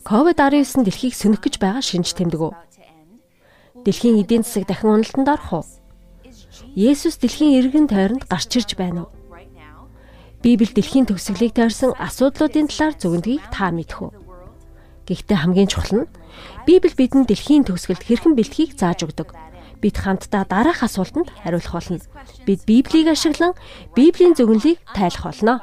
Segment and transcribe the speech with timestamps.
[0.00, 2.52] COVID-19 дэлхийг сөнөх гэж байгаа шинж тэмдэг үү?
[3.84, 5.64] Дэлхийн эдийн засаг дахин уналтанд орох уу?
[6.72, 9.12] Есүс дэлхийн эргэн тойронд гарч ирж байна уу?
[10.40, 14.12] Библи дэлхийн төгсгөлийг тойрсон асуудлуудын талаар зөвгөндгийг та мэдэх үү?
[15.04, 16.10] Гэхдээ хамгийн чухал нь
[16.64, 19.36] Библи бидэнд дэлхийн төгсгөлд хэрхэн бэлтхийг зааж өгдөг.
[19.84, 22.00] Бид хамтдаа дараах асуултанд хариулах болно.
[22.48, 23.52] Бид Библийг ашиглан
[23.92, 25.60] Библийн зөвнөлийг тайлах болно.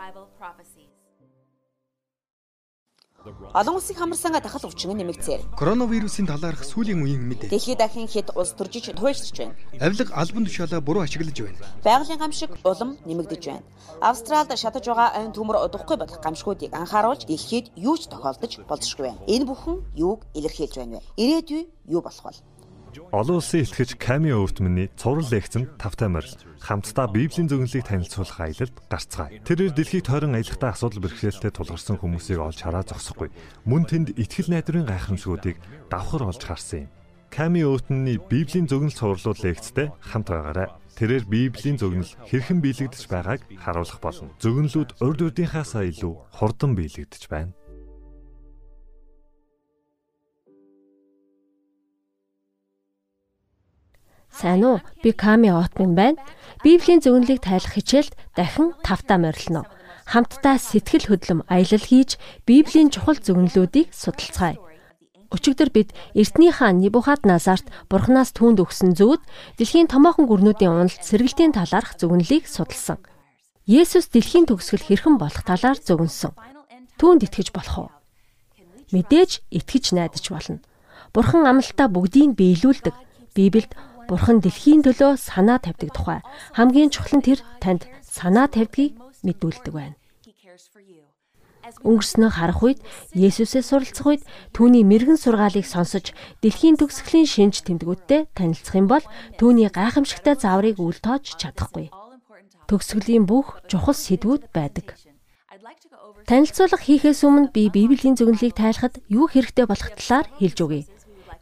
[3.53, 5.41] Олон улсыг хамарсанга дахал өвчин нэмэгцээр.
[5.59, 7.49] Коронавирусын талаарх сүүлийн үеийн мэдээ.
[7.51, 9.55] Дэлхийд дахин хэд улс төржиж туйлширч байна.
[9.79, 11.57] Авилга албан тушаалаа буруу ашиглаж байна.
[11.83, 13.65] Байгалийн гамшиг улам нэмэгдэж байна.
[14.01, 19.19] Австралид шатаж байгаа айн төмөр удахгүй болох гамшгуудыг анхааруулж дэлхийд юу ч тохиолдож болзошгүй байна.
[19.27, 21.03] Энэ бүхэн юуг илэрхийлж байна вэ?
[21.17, 22.56] Ирээдүй юу болох вэ?
[23.11, 29.39] Олон улсын ихтгэж Ками өвтмөний цуврал лекцэнд тавтай морил хамтдаа Библийн зөвнөлийг танилцуулах аялалд гарцгаая.
[29.45, 33.29] Тэрээр дэлхийг тойрон аялахдаа асуудал бэрхшээлтэй тулгарсан хүмүүсийг олж хараа зогсохгүй.
[33.69, 35.55] Мөн тэнд итгэл найдварын гайхамшгуудыг
[35.89, 36.91] давхар олж харсан юм.
[37.29, 40.71] Ками өвтмөний Библийн зөвнөл цувралууд лекцтэй хамт байгаарай.
[40.97, 44.33] Тэрээр Библийн зөвнөл хэрхэн биелэгдэж байгааг харуулах болно.
[44.41, 47.53] Зөвнөлүүд урд урдынхаасаа илүү хурдан биелэгдэж байна.
[54.37, 54.77] Сайн уу?
[55.01, 56.21] Би Ками Отмин байна.
[56.63, 59.65] Библийн зөвнөлийг тайлах хичээлд дахин тавтаа морилно.
[60.05, 64.61] Хамтдаа сэтгэл хөдлөм аялал хийж Библийн чухал зөвнөлүүдийг судалцгаая.
[65.33, 69.25] Өчигдөр бид Эртний хаан Небухадназарт Бурханаас түүнд өгсөн зүүд
[69.57, 73.01] дэлхийн томоохон гүрнүүдийн уналт сэргэлтийн талаарх зөвнөлийг судалсан.
[73.65, 76.31] Есүс дэлхийн төгсгөл хэрхэн болох талаар зөвнөсөн.
[77.01, 77.89] Түүнд итгэж болох уу?
[78.93, 80.61] Мэдээж итгэж найдаж болно.
[81.11, 82.95] Бурхан амлалтаа бүгдийг биелүүлдэг.
[83.35, 83.75] Библиэд
[84.07, 86.19] Бурхан дэлхийн төлөө санаа тавьдаг тухай
[86.55, 88.95] хамгийн чухал нь тэр танд санаа тавьдгийг
[89.27, 89.95] мэдүүлдэг байна.
[91.83, 92.79] Өнгөрснөө харах үед
[93.11, 94.23] Есүсээс суралцах үед
[94.55, 99.03] түүний мэрэгэн сургаалыг сонсож дэлхийн төгсгөлийн шинж тэмдгүүдтэй танилцах юм бол
[99.35, 101.91] түүний гайхамшигтай зааврыг үл тоож чадахгүй.
[102.71, 104.95] Төгсгөлийн бүх чухал сэдвүүд байдаг.
[106.23, 110.83] Танилцуулга хийхээс өмнө би Библийн зөвнөлийг тайлахад юу хэрэгтэй болох талаар хэлж өгье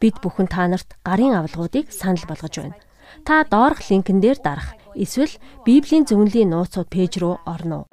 [0.00, 2.76] бид бүхэн та нарт гарын авалгуудыг санал болгож байна.
[3.24, 5.32] Та доорх линкэн дээр дарах эсвэл
[5.64, 7.86] Библийн зөвнөлийн нууцуд пэйж рүү орно.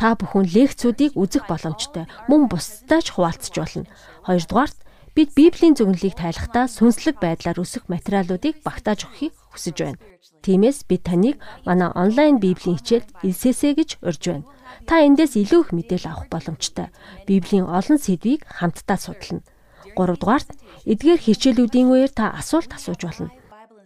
[0.00, 2.08] Та бүхэн лекцүүдийг үзэх боломжтой.
[2.28, 3.84] Мөн бусдад ч хуваалцж болно.
[4.24, 4.78] Хоёрдугаарт
[5.12, 10.00] бид Библийн зөвнөлийг тайлахдаа сүнслэг байдлаар өсөх материалуудыг багтааж өгөхийг хүсэж байна.
[10.40, 11.36] Тиймээс бид таныг
[11.68, 14.48] манай онлайн Библийн хичээлд элсэсэ гэж урьж байна.
[14.88, 16.88] Та эндээс илүү их мэдээлэл авах боломжтой.
[17.28, 19.44] Библийн олон сэдвийг хамтдаа судална.
[19.92, 20.48] 3 дугаарт
[20.88, 23.28] эдгээр хичээлүүдийн үеэр та асуулт асууж болно.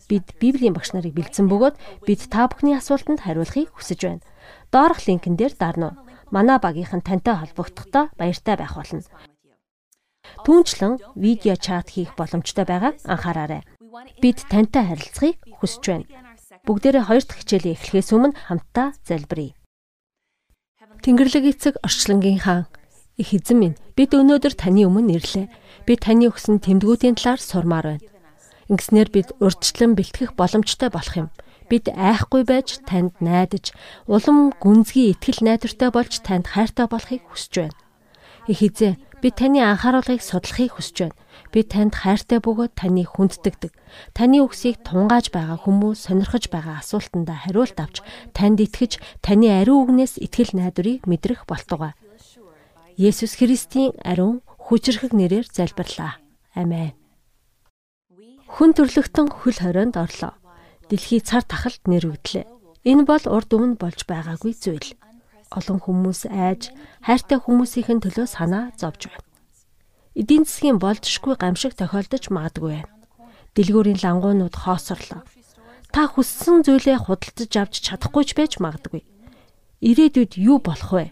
[0.06, 4.24] Бид Библийн багш нарыг бэлдсэн бөгөөд бид та бүхний асуултанд хариулахыг хүсэж байна.
[4.70, 5.96] Доорх линкэн дээр дарна.
[6.30, 9.02] Манай багийнхан тантай холбогдохдоо баяртай байх болно.
[10.44, 13.62] Түүнчлэн видео чат хийх боломжтой байгааг анхаараарай.
[14.20, 16.06] Бид тантай харилцахыг хүсэж байна.
[16.68, 19.52] Бүгдээрээ хоёр дахь хичээлээ эхлэхээс өмнө хамтдаа залбирая.
[21.04, 22.64] Тэнгэрлэг эцэг орчлонгийн хаан
[23.20, 25.46] их эзэн минь бид өнөөдөр таны өмнө ирлээ
[25.86, 28.06] би таны өгсөн тэмдгүүдийн талаар сурмаар байна.
[28.72, 31.28] Ингэснээр бид урьдчилан бэлтгэх боломжтой болох юм.
[31.68, 33.72] Бид айхгүй байж танд найдаж,
[34.08, 37.78] улам гүнзгий итгэл найдвартай болж танд хайртай болохыг хүсэж байна.
[38.48, 41.16] Их эзэн, би таны анхааруулгыг судлахыг хүсэж байна.
[41.52, 43.72] Би танд хайртай бөгөөд таны хүнддэгдэг.
[44.12, 48.04] Таны үгсийг тунгааж байгаа хүмүүс сонирхож байгаа асуултандаа хариулт авч
[48.36, 51.96] танд итгэж, таны ариун үгнээс итгэл найдварыг мэдрэх болтугай.
[53.00, 56.16] Есүс Христийн ариун хүчрхэг нэрээр залбирлаа.
[56.56, 56.96] Амен.
[58.48, 60.32] Хүн төрлөختөн хөл хорионд орлоо.
[60.88, 62.48] Дэлхий цар тахалд нэрвэгдлээ.
[62.88, 64.96] Энэ бол урд өмнө болж байгаагүй зүйл.
[65.52, 66.72] Олон хүмүүс айж,
[67.04, 69.24] хайртай хүмүүсийн төлөө санаа зовж байна.
[70.16, 72.92] Эдийн засгийн болжшгүй гамшиг тохиолдож магадгүй байна.
[73.56, 75.22] Дэлгүүрийн лангуунууд хоосорлоо.
[75.94, 79.02] Та хүссэн зүйлээ худалдаж авч чадахгүй ч байж магадгүй.
[79.84, 81.06] Ирээдүйд юу болох вэ?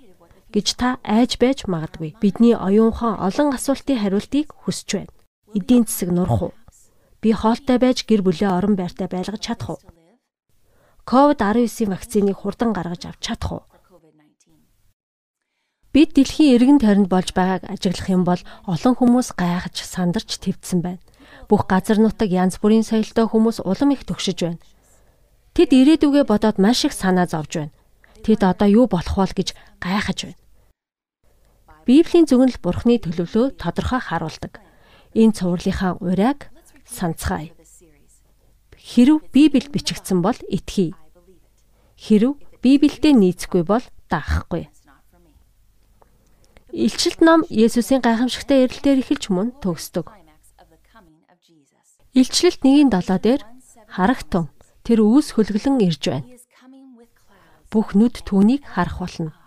[0.53, 2.15] Гэж та айж байж магадгүй.
[2.21, 5.13] Бидний оюунхан олон асуултын хариултыг хүсэж байна.
[5.57, 6.53] Эдийн засаг нурах уу?
[7.25, 9.81] Би хоолтой байж гэр бүлээ орон байртай байлгаж чадах уу?
[11.09, 13.63] COVID-19 вакциныг хурдан гаргаж авч чадах уу?
[15.93, 21.05] Бид дэлхийн эргэн тойронд болж байгааг ажиглах юм бол олон хүмүүс гайхаж сандарч твцсэн байна.
[21.53, 24.63] Бүх газар нутаг янз бүрийн соёлтой хүмүүс улам их төгшөж байна.
[25.53, 27.77] Тэд ирээдүгэ бодоод маш их санаа зовж байна.
[28.25, 29.49] Тэд одоо юу болох вэ гэж
[29.85, 30.42] гайхаж байна.
[31.93, 34.65] Библийн зөвнөл Бурхны төлөвлөө тодорхой харуулдаг.
[35.13, 36.49] Энэ цувралынхаа урайг
[36.89, 37.53] санацгаая.
[38.81, 40.97] Хэрв Библи бичигдсэн бол итгэе.
[42.01, 44.73] Хэрв Библиэд нийцэхгүй бол даахгүй.
[46.73, 50.09] Илчилт ном Есүсийн гайхамшигтай эрэлтээр эхэлж мөн төгсдөг.
[52.17, 52.89] Илчлэлт 1:7
[53.21, 53.45] дээр
[53.93, 54.49] харагтун
[54.81, 56.33] тэр үүс хөлгөлөн ирж байна.
[57.69, 59.42] Бүх нүд түүнийг харах болно.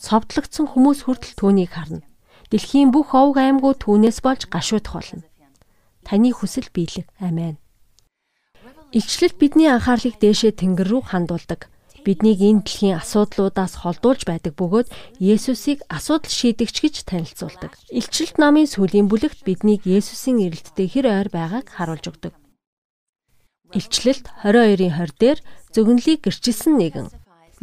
[0.00, 2.00] Цовдлогдсон хүмүүс хүртэл түүнийг харна.
[2.48, 5.24] Дэлхийн бүх овг аймагуд түүнээс болж гашуудах болно.
[6.02, 7.06] Таны хүсэл биелэг.
[7.20, 7.60] Амен.
[8.96, 11.68] Илчлэлт бидний анхаарлыг дээшээ тэнгэр рүү хандуулдаг
[12.04, 14.88] биднийг энэ дэлхийн асуудлуудаас холдуулж байдаг бөгөөд
[15.20, 17.76] Есүсийг асуудал шийдэгч гэж танилцуулдаг.
[17.92, 22.32] Илчилт намын сүүлийн бүлэгт биднийг Есүсийн эрэлттэй хэр ойр байгааг харуулж өгдөг.
[23.76, 25.38] Илчлэлт 22-ын 20 дээр
[25.70, 27.08] зөвгөнлийг гэрчилсэн нэгэн.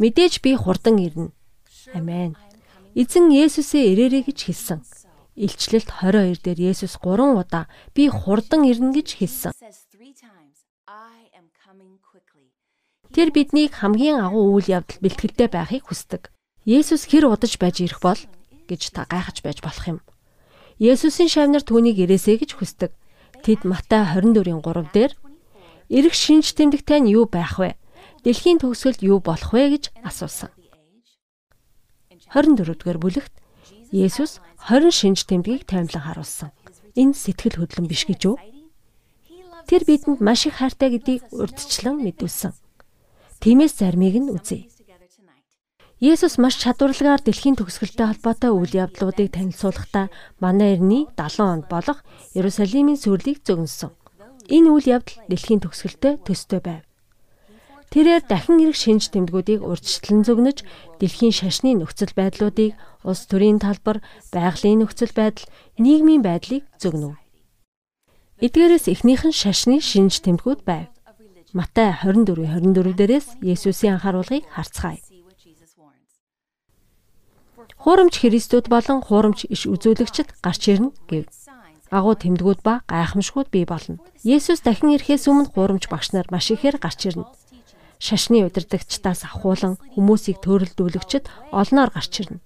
[0.00, 1.34] Мэдээж би хурдан ирнэ.
[1.94, 2.36] Амен.
[2.94, 4.80] Эзэн Есүсээ ирээрэй гэж хэлсэн.
[5.38, 9.52] Илчлэлт 22 дээр Есүс 3 удаа би хурдан ирнэ гэж хэлсэн.
[13.14, 16.28] Тэр биднийг хамгийн агуу үйл явдал бэлтгэлтэй байхыг хүсдэг.
[16.66, 18.20] Есүс хэр удаж байж ирэх бол
[18.68, 19.98] гэж та гайхаж байж болох юм.
[20.82, 22.92] Есүсийн шавнар түүнийг ирээсэй гэж хүсдэг.
[23.46, 25.12] Тэд Матай 24-ийн 3 дээр
[25.88, 27.78] эрэх шинж тэмдэгтэй нь юу байх вэ?
[28.26, 30.50] Дэлхийн төгсгөлд юу болох вэ гэж асуусан.
[32.34, 33.32] 24-р бүлэгт
[33.92, 36.52] Есүс 20 шинж тэмдгийг таймлан харуулсан.
[36.92, 38.36] Энэ сэтгэл хөдлөн биш гэж үү?
[39.68, 42.52] Тэр бидэнд маш их хайртай гэдгийг урдчлан мэдүүлсэн.
[43.40, 44.68] Тиймээс зармийг нь үзье.
[46.00, 50.08] Есүс маш чадварлагаар дэлхийн төгсгөлтэй холбоотой үйл явдлуудыг танилцуулахдаа
[50.38, 52.00] манай эртний 70 онд болох
[52.38, 53.92] Иерусалимийн сүрлийг зөгнсөн.
[54.48, 56.87] Энэ үйл явдал дэлхийн төгсгөлтэй төстэй байв.
[57.88, 60.58] Тэрээр дахин ирэх шинж тэмдгүүдийг урьдчилан зөгнөж
[61.00, 65.48] дэлхийн шашны нөхцөл байдлуудыг улс төрийн талбар, байгалийн нөхцөл байдал,
[65.80, 67.16] нийгмийн байдлыг зөгнөв.
[68.44, 70.92] Эдгээрээс эхнийх нь шашны шинж тэмдгүүд байв.
[71.56, 75.00] Матай 24:24 дээрээс Есүсийн анхааруулгыг харцгаая.
[77.82, 81.24] Хуурамч Христүүд болон хуурамч иш үзүүлэгчд гарч ирнэ гэв.
[81.88, 83.96] Агуу тэмдгүүд ба гайхамшгууд бий болно.
[84.20, 87.24] Есүс дахин ирэхээс өмнө хуурамч багш нар маш ихээр гарч ирнэ.
[87.98, 92.42] Шашны удирдагчдаас ахуулан хүмүүсийг төрөлдүүлэгчд олноор гарч ирнэ.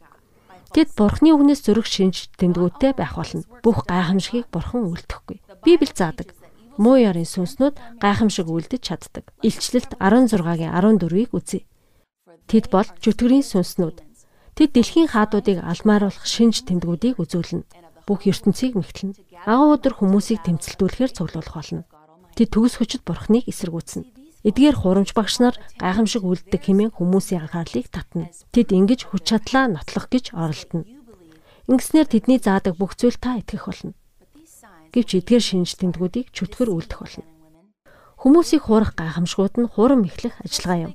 [0.73, 3.45] Тэд Бурхны үгнээс зөрөх шинж тэмдгүүдтэй байх болно.
[3.61, 5.45] Бүх гайхамшигыг Бурхан үлдэхгүй.
[5.61, 6.33] Библи заадаг
[6.81, 9.25] муу ярын сүнснүүд гайхамшиг үлдэж чаддаг.
[9.45, 11.69] Илчлэлт 16-гийн 14-ийг үзье.
[12.49, 13.97] Тэд бол чөтгөрийн сүнснүүд.
[14.57, 17.65] Тэд дэлхийн хаадуудыг алмааруулах шинж тэмдгүүдийг үзүүлнэ.
[18.09, 19.17] Бүх ертөнцийг мэгтлэнэ.
[19.47, 21.85] Агуу өдөр хүмүүсийг тэмцэлдүүлэхээр цуглуулах болно.
[22.37, 24.22] Тэд төгс хүчит бурхныг эсэргүүцнэ.
[24.43, 28.31] Эдгээр хурамч багш нар гайхамшиг үлддэг хэмээн хүмүүсийн анхаарлыг татна.
[28.51, 30.87] Тэд ингэж хүч чадлаа нотлох гэж оролдоно.
[31.71, 33.95] Ингэснээр тэдний заадаг бүх зүйл та итгэх болно
[34.93, 37.25] гэвч эдгээр шинж тэмдгүүдийг чөтгөр үлдэх болно.
[38.21, 40.95] Хүмүүсийг хуурах гайхамшгууд нь хурам эхлэх ажиллагаа юм.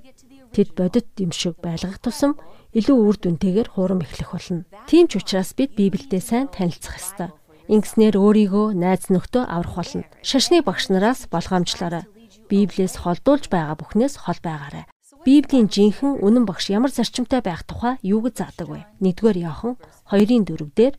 [0.53, 2.37] Тэд бодит юм шиг байлгах тусам
[2.77, 4.63] илүү үр дүнтэйгээр хурам эхлэх болно.
[4.85, 7.29] Тийм ч учраас бид Библиэд сайн танилцах ёстой.
[7.67, 10.05] Ингэснээр өөрийгөө найз нөхдөө аврах болно.
[10.23, 12.05] Шашны багш нараас болгоомжлоорой.
[12.47, 14.85] Библиэс холдуулж байгаа бүхнээс хол байгаарай.
[15.27, 18.79] Библийн жинхэнэ үнэн багш ямар зарчимтай байх тухай юу гэж заадаг вэ?
[19.03, 19.75] 1-р Иохан
[20.07, 20.95] 2-ын 4-дээр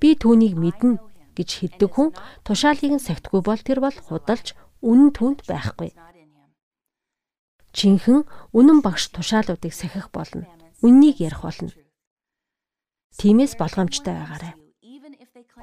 [0.00, 0.96] би түүнийг мэднэ
[1.36, 2.08] гэж хэлдэг хүн
[2.46, 5.92] тушаалыг нь сахитгүй бол тэр бол худалж үнэн түнд байхгүй.
[7.76, 8.24] Жинхэнэ
[8.56, 10.48] үнэн багш тушаалуудыг сахих болно.
[10.80, 11.72] Үннийг ярих болно.
[13.18, 14.63] Тиймээс болгоомжтой байгаарай.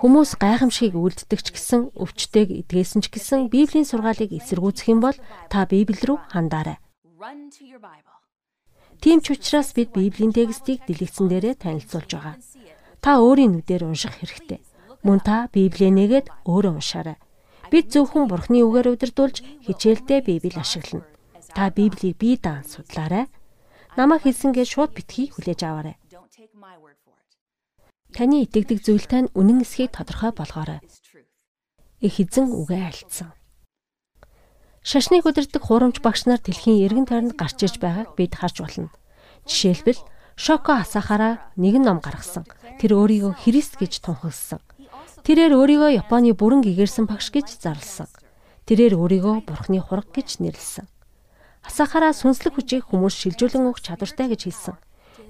[0.01, 5.13] Хүмүүс гайхамшигыг үлддэг ч гэсэн өвчтэйг эдгээсэн ч гэсэн Библийн сургаалыг эсэргүүцэх юм бол
[5.53, 6.81] та Библи рүү хандаарай.
[8.97, 12.35] Тийм ч учраас бид Библийн текстийг дэлгэцэн дээрээ танилцуулж байгаа.
[12.97, 14.65] Та өөрийн нүдээр унших хэрэгтэй.
[15.05, 17.17] Мөн та Библийг нэгээд өөрөө уншаарай.
[17.69, 21.05] Бид зөвхөн Бурхны үгээр удирдуулж хичээлдээ Библийг ашиглана.
[21.53, 23.25] Та Библийг бие даан судлаарай.
[23.97, 25.97] Намайг хэлсэнгээ шууд битгий хүлээж аваарай.
[28.11, 30.83] Таны итгэдэг зүйлтэй нь үнэн эсхийг тодорхой болгоорой.
[32.03, 33.31] Их эзэн үгээ альцсан.
[34.83, 38.91] Шашныг удирдах хурамч багш нар дэлхийн эргэн тойронд гарч ирж байгааг бид харж байна.
[39.47, 40.01] Жишээлбэл
[40.35, 42.49] Шоко Асахараа нэгэн ном гаргасан.
[42.81, 44.59] Тэр өөрийгөө Христ гэж тунхагласан.
[45.21, 48.09] Тэрээр өөрийгөө Японы бүрэн гэгэрсэн багш гэж зарласан.
[48.65, 50.89] Тэрээр өөрийгөө Бурхны хураг гэж нэрлсэн.
[51.61, 54.75] Асахараа сүнслэг хүчийг хүмүүс шилжүүлэн өгч чадвартай гэж хэлсэн.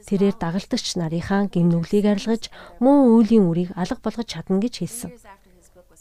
[0.07, 2.49] Тэрээр дагалдагч нарынхаа гимнүглийг арилгаж
[2.83, 5.11] мөн үүлийн үрийг алга болгож чадна гэж хэлсэн.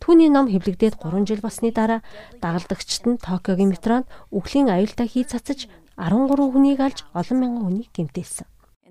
[0.00, 2.00] Түүний ном хэвлэгдээд 3 жил басны дараа
[2.40, 5.68] дагалдагчид нь Токиогийн метронд үхлийн аюултай хий цацаж
[6.00, 8.48] 13 хүнийг алж олон мянган хүнийг гэмтээсэн.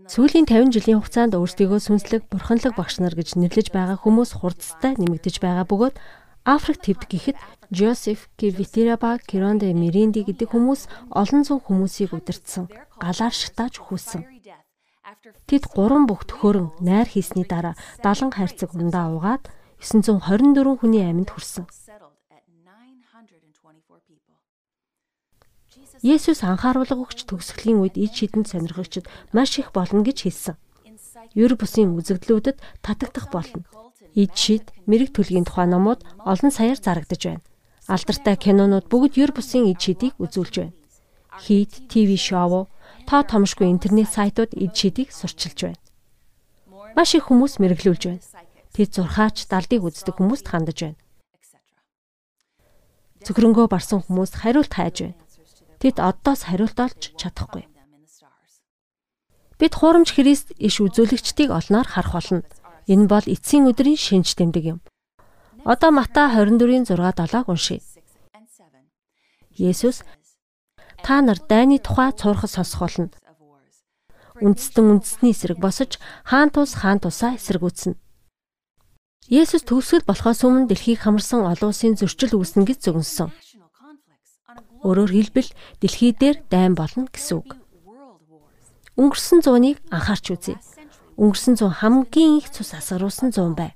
[0.10, 5.42] Сүүлийн 50 жилийн хугацаанд өөрсдийгөө сүнслэг бурханлаг багш нар гэж нэрлэж байгаа хүмүүс хурцтай нэмэгдэж
[5.42, 5.96] байгаа бөгөөд
[6.50, 7.38] Африк твд гэхэд
[7.70, 12.66] Жозеф Кивитираба Киронде Миринди гэдэг хүмүүс олон зуун хүмүүсийг удирдсан
[12.98, 14.39] галаар шатааж хүүсэн.
[15.50, 17.74] Тэд гурван бүх төхөөрөн найр хийсний дараа
[18.04, 19.44] 70 хайрцаг ундаа угаад
[19.82, 21.66] 924 хүний амьд хүрсэн.
[26.04, 30.56] Есүс анхааруулга өгч төгсгөлийн үед ид шидэнд сонирхогчд маш их болно гэж хэлсэн.
[31.36, 33.68] Ер бусын үзэгдлүүдэд татагдах болно.
[34.16, 37.46] Ид шид, мэрэг төлгийн тухай номууд олон саяар зарагдаж байна.
[37.88, 40.76] Алдартай кинонууд бүгд ер бусын ид шидийг үзүүлж байна.
[41.44, 42.68] Хит, ТV шоу,
[43.08, 45.80] тоо томшгүй интернет сайтууд ид шидийг сурчилж байна.
[46.98, 48.26] Маш их хүмүүс мэрэглүүлж байна.
[48.76, 51.00] Тэд зурхаач далдыг үздэг хүмүүст хандаж байна.
[53.24, 55.18] Зөвхөрөнгөө барсан хүмүүст хариулт хайж байна
[55.80, 57.64] Тэд одоос хариулт олж чадахгүй.
[59.60, 62.44] Бид хуурамч Христ иш үзүүлэгчдийг олноор харах болно.
[62.92, 64.80] Энэ бол эцсийн өдрийн шинж тэмдэг юм.
[65.64, 67.80] Одоо Матай 24-ийн 6-7-г уншийе.
[69.56, 70.04] Есүс
[71.04, 73.10] та нар дайны тухай цуурхас сонсох болно.
[74.40, 78.00] Үндэстэн үндэсний эсрэг босож хаан тус хаан тусаа эсэргүүцнэ.
[79.30, 83.30] Есүс төгсгөл болохоос өмнө дэлхийг хамарсан олон улсын зөрчил үүснэ гэж зөвнөсөн.
[84.82, 85.52] Өөрөөр хэлбэл
[85.84, 87.60] дэлхий дээр дайн болно гэсэн үг.
[88.96, 90.56] Өнгөрсөн зууныг анхаарч үзье.
[91.20, 93.76] Өнгөрсөн зуун хамгийн их цус асгаруулсан зуун байв.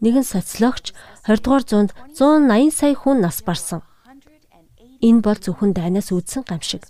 [0.00, 0.94] Нэгэн социологч
[1.28, 3.82] 20 дугаар зуунд 180 сая хүн нас барсан.
[5.00, 6.84] Энэ бол зөвхөн дайнаас үүдсэн гамшиг.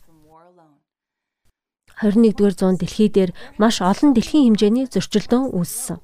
[2.02, 5.98] 21 дугаар зуунд дэлхий дээр маш олон дэлхийн хэмжээний зөрчилдөөн үүссэн.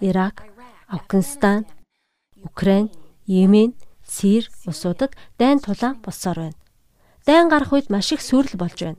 [0.00, 0.48] Ирак,
[0.88, 1.66] Афганистан,
[2.42, 2.88] Украин,
[3.26, 6.58] Йемен, Сир улсуудад дайн тулаан болсоор байна.
[7.26, 8.98] Дайн гарах үед маш их сүрэл болж байна.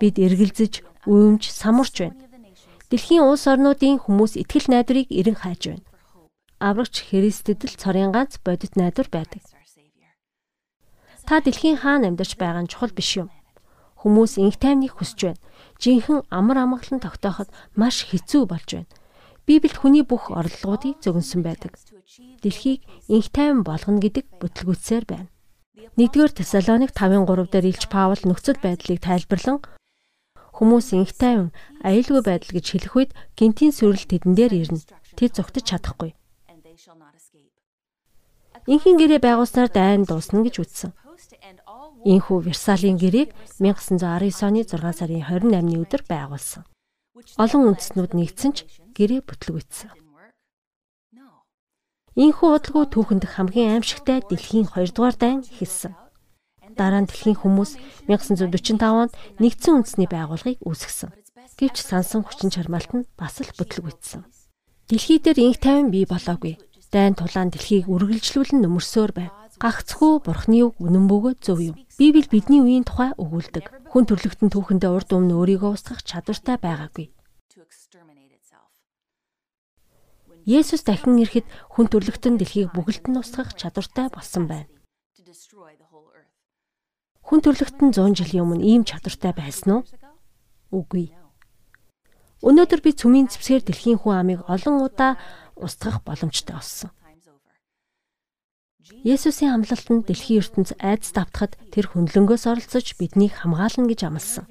[0.00, 0.72] Бид эргэлзэж,
[1.04, 2.16] уймж, самурч байна.
[2.88, 5.84] Дэлхийн улс орнуудын хүмүүс итгэл найдварыг эрен хайж байна.
[6.58, 9.42] Аврагч Христэд л цорын ганц бодит найдвар байдаг.
[11.30, 13.30] Та дэлхийн хаан амьдарч байгаа нь чухал биш юм.
[14.02, 15.42] Хүмүүс инх тайвныг хүсэж байна.
[15.78, 17.46] Жинхэнэ амар амгалан тогтооход
[17.78, 18.90] маш хэцүү болж байна.
[19.46, 21.78] Библиэд хүний бүх орлогоодыг зөгнсөн байдаг.
[22.42, 25.30] Дэлхийг инх тайван болгоно гэдэг бүтлгүүцсээр байна.
[25.94, 29.62] 1-р Тесалоник 5:3 дээр Илч Паул нөхцөл байдлыг тайлбарлан
[30.58, 31.54] хүмүүс инх тайван
[31.86, 34.82] аюулгүй байдал гэж хэлэх үед гинтийн сүрэл тэдэн дээр ирнэ.
[35.14, 36.10] Тэд зогтож чадахгүй.
[38.66, 40.90] Инхийн гэрээ байгуулснаар дайн дуусна гэж үзсэн.
[42.04, 46.64] Инхүү Версалийн гэрээг 1919 оны 6 сарын 28-ны өдөр байгуулсан.
[47.36, 48.64] Олон үндэстнүүд нэгдсэн ч
[48.96, 49.90] гэрээ бүтлгүйцсэн.
[52.16, 55.94] Ийхүү удалгүй түүхэнд хамгийн аимшигтай дэлхийн 2 дугаар дайн эхэлсэн.
[56.74, 57.78] Дараа нь дэлхийн хүмүүс
[58.10, 61.10] 1945 онд нэгдсэн үндэсний байгууллагыг үүсгэсэн.
[61.58, 64.26] Гэвч сансан хүчин чармаалт нь бас л бүтлгүйтсэн.
[64.90, 66.58] Дэлхий дээр инх тайван бий болоогүй.
[66.90, 71.76] Дайн тулаан дэлхийг үргэлжлүүлэн нөмөрсөөр байв гагцгүй бурхны үг үнэн бөгөөд зөв юм.
[72.00, 73.92] Библи бидний үеийн тухай өгүүлдэг.
[73.92, 77.12] Хүн төрлөختн түүхэндээ урд өмнө өөрийгөө устгах чадвартай байгаагүй.
[80.48, 81.44] Есүс дахин ирэхэд
[81.76, 84.72] хүн төрлөختн дэлхийг бүгд нь устгах чадвартай болсон байна.
[87.20, 89.82] Хүн төрлөختн 100 жилийн өмнө ийм чадвартай байсан уу?
[90.72, 91.12] Үгүй.
[92.40, 95.20] Өнөөдөр би цөмийн зэвсгээр дэлхийн хүн амыг олон удаа
[95.60, 96.90] устгах боломжтой болсон.
[98.90, 104.46] Есүсийн амлалтанд дэлхийн ертөнц айдас давтахад тэр хөндлөнгөөс оролцож биднийг хамгаална гэж амласан.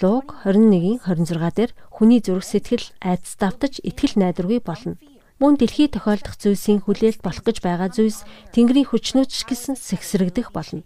[0.00, 4.96] Луг 21-ийн 26 дээр хүний зүрх сэтгэл айдас давтаж итгэл найдваргүй болно.
[5.36, 8.24] Мөн дэлхий тохиолдох зүйлсийн хүлээлт болох гэж байгаа зүйлс
[8.56, 10.84] Тэнгэрийн хүчнөөч гэсэн сэгсрэгдэх болно.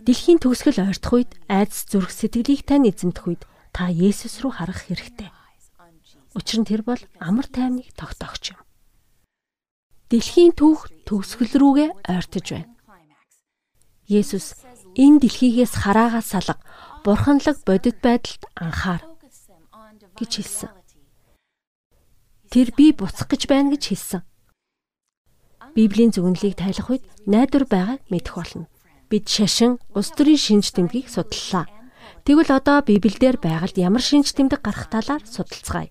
[0.00, 3.42] Дэлхийн төгсгөл ойртох үед айдас зүрх сэтгэлийг тань эзэмдэх үед
[3.76, 5.41] та Есүс рүү харах хэрэгтэй.
[6.32, 8.60] Учир нь тэр бол амар тайвныг тогтоогч юм.
[10.08, 12.72] Дэлхийн түүх төгсгөл рүүгээ ойртож байна.
[14.08, 14.60] Есүс
[14.96, 16.60] энэ дэлхийгээс хараагаа салга
[17.04, 19.02] бурханлаг бодит байдалд анхаар
[20.16, 20.70] гэж хэлсэн.
[22.52, 24.22] Тэр би буцах гэж байна гэж хэлсэн.
[25.72, 28.68] Библийн зөвнөлийг тайлах үед найдвар байгааг мэдэх болно.
[29.08, 31.64] Бид шашин улс төрийн шинж тэмдгийг судаллаа.
[32.28, 35.88] Тэгвэл одоо Библиэлд байгаль ямар шинж тэмдэг гарах талаар судалцгаая.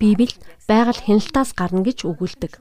[0.00, 0.32] Библи
[0.64, 2.56] байгаль хяналтаас гарна гэж өгүүлдэг.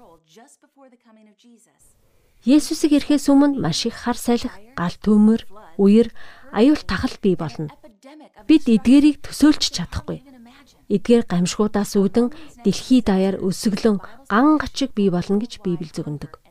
[2.43, 5.47] Есүсийг ирэхээс өмнө маш их хар салхи, гал төмөр,
[5.79, 6.11] үер,
[6.51, 7.71] аюул тахал бий болно.
[8.47, 10.23] Бид эдгээрийг төсөөлж чадахгүй.
[10.89, 12.33] Эдгээр гамшгуудаас үүдэн
[12.65, 16.41] дэлхий даяар өсөглөн ган гачиг бий болно гэж Библи зөвгөндөг.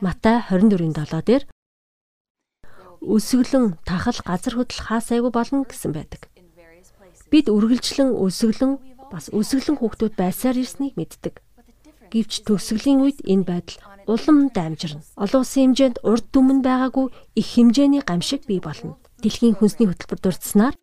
[0.00, 1.44] Матай 24:7 дээр
[3.02, 6.30] өсөглөн тахал газар хөдөл хаасайгүй болно гэсэн байдаг.
[7.28, 11.44] Бид үргэлжлэн өсөглөн бас өсөглөн хүүхдүүд байсаар ирснийг мэддэг.
[12.08, 13.78] Гэвч төгсгөлийн үед энэ байдал
[14.08, 15.04] улам дамжирна.
[15.20, 18.96] Олон улсын хэмжээнд урд дүмэн байгаагүй их хэмжээний гамшиг бий болно.
[19.22, 20.74] Дэлхийн хүнсний хөтөлбөр дурдсанаар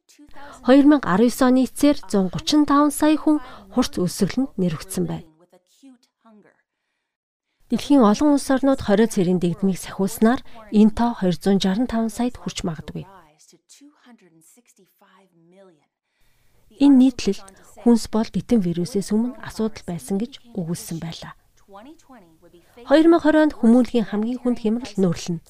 [0.63, 3.37] 2019 оны эцээр 135 сая хүн
[3.73, 5.27] хурц өсөглөнд нэрвэгдсэн байна.
[7.69, 10.41] Дэлхийн олон улс орнууд 20 цэрийн дэгдмийг сахиулснаар
[10.73, 13.05] энэ тоо 265 саяд хүрч магадгүй.
[16.79, 17.45] Энэ нийтлэлд
[17.83, 21.33] хүнс бол титэн вирусээс өмнө асуудал байсан гэж өгүүлсэн байлаа.
[22.87, 25.43] 2020 онд хүмүүнлэгийн хамгийн хүнд хямрал нөөрлөнө.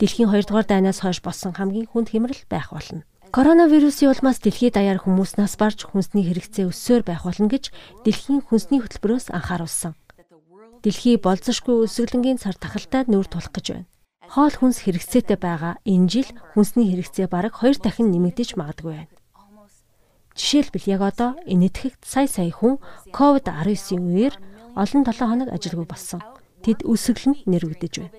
[0.00, 3.06] Дэлхийн 2 дугаар дайнаас хойш болсон хамгийн хүнд хямрал байх болно.
[3.30, 7.70] Коронавирусын улмаас дэлхийд даяар хүмүүс нас барж хүнсний хэрэгцээ өссөөр байх болно гэж
[8.02, 9.94] дэлхийн хүнсний хөтөлбөрөөс анхааруулсан
[10.82, 13.88] дэлхий болзошгүй өсөглөнгийн цар тахалтай нүүр тулах гэж байна.
[14.32, 19.12] Хоол хүнс хэрэгцээтэй байгаа энэ жил хүнсний хэрэгцээ бараг 2 дахин нэмэгдэж магадгүй байна.
[20.38, 22.78] Жишээлбэл яг одоо энэ итгэгт сая сая хүн
[23.10, 24.34] COVID-19 үеэр
[24.78, 26.20] олон 7 хоног ажилгүй болсон.
[26.62, 28.14] Тэд өсөглөнд нэрвэгдэж байна.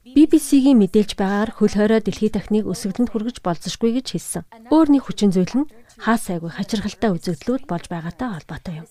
[0.00, 4.42] BBC-гийн мэдээлж байгаагаар хөл хорой дэлхийд дахныг өсөглөнд хүргэж болзошгүй гэж хэлсэн.
[4.72, 8.88] Өөр нэг хүчин зүйл нь хаа сайгүй хачирхалтай үзэгдлүүд болж байгаатай холбоотой юм.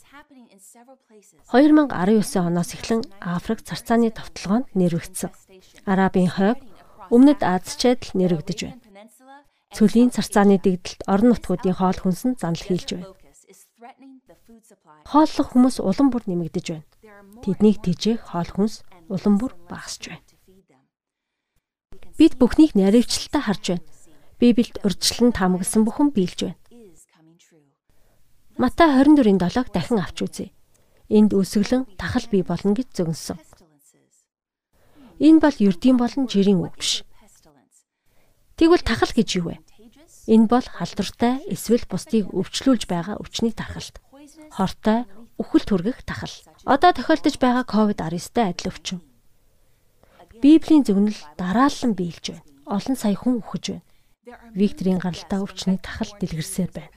[1.49, 5.33] 2019 оноос эхлэн Африк царцааны товтлогоонд нэрвэгдсэн.
[5.89, 6.61] Арабын хойг
[7.09, 8.77] өмнөд Азчид л нэрвэгдэж байна.
[9.75, 13.13] Цөлийн царцааны дэгдэлт орон нутгуудын хоол хүнс нь занал хийлж байна.
[15.05, 16.88] Хооллох хүмүүс улам бүр нэмэгдэж байна.
[17.45, 18.81] Тэднийг тэжээх хоол хүнс
[19.13, 20.25] улам бүр багасж байна.
[22.17, 23.85] Бид бүхнийг наривчлалтаа харж байна.
[24.41, 26.59] Библиэд урьдчилан таамагласан бүхэн биелж байна.
[28.59, 30.47] Матай 24-ийн 7-ыг дахин авч үзье
[31.09, 33.38] энд өсөглөн тахал бий болно гэж зөгнсөн.
[35.19, 37.03] Энэ бол ердийн болон жирийн үг биш.
[38.59, 39.63] Тэгвэл тахал гэж юу вэ?
[40.27, 44.03] Энэ бол халдвартай эсвэл бусдыг өвчлүүлж байгаа өвчний тархалт.
[44.51, 45.07] Хортой,
[45.39, 46.35] үхэл түргэх тахал.
[46.67, 48.99] Одоо тохиолдож байгаа COVID-19-тэй адил өвчин.
[50.43, 52.43] Библийн зөвнөл дараалан биелж байна.
[52.67, 53.87] Олон сая хүн үхэж байна.
[54.53, 56.91] Викторийн гаралтай өвчний тахал дэлгэрсээр байна.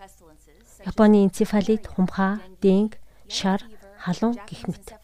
[0.83, 2.99] Японы энцефалит, хумхаа, денг,
[3.31, 3.63] шар,
[4.03, 4.99] халуун гэх мэт.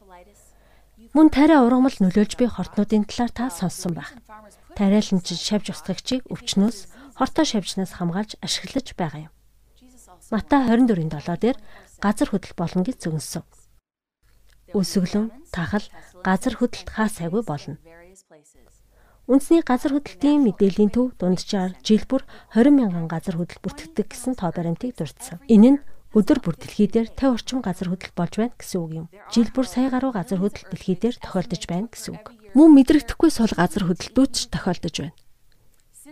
[1.14, 4.10] Мөн тариа ургамал нөлөөлж буй хортнуудын талаар та сонссон байх.
[4.78, 6.78] Тариаланчид шавж устгагчийг өвчнөөс
[7.18, 9.32] хортой шавжнаас хамгаалж ашиглаж байгаа юм.
[10.30, 11.58] Матай 24-ийн 7 дээр
[11.98, 13.42] газар хөдөл болно гэж зөгнсөн.
[14.78, 15.82] Өсөглөн, тахал,
[16.22, 17.82] газар хөдөлт хаа сайгүй болно.
[19.26, 22.22] Үндэсний газар хөдлөлтийн мэдээллийн төв дунджаар жил бүр
[22.54, 25.42] 20 мянган газар хөдлөл бүртгэдэг гэсэн тоо баримтыг дурдсан.
[25.50, 25.78] Энэ нь
[26.18, 29.06] өдөр бүр дэлхий дээр 50 орчим газар хөдлөлт болж байна гэсэн үг юм.
[29.30, 32.26] Жил бүр сая гаруй газар хөдлөлт дэлхий дээр тохиолдож байна гэсэн үг.
[32.58, 35.16] Мөн мэдрэгдэхгүй сул газар хөдлөлтүүд ч тохиолдож байна.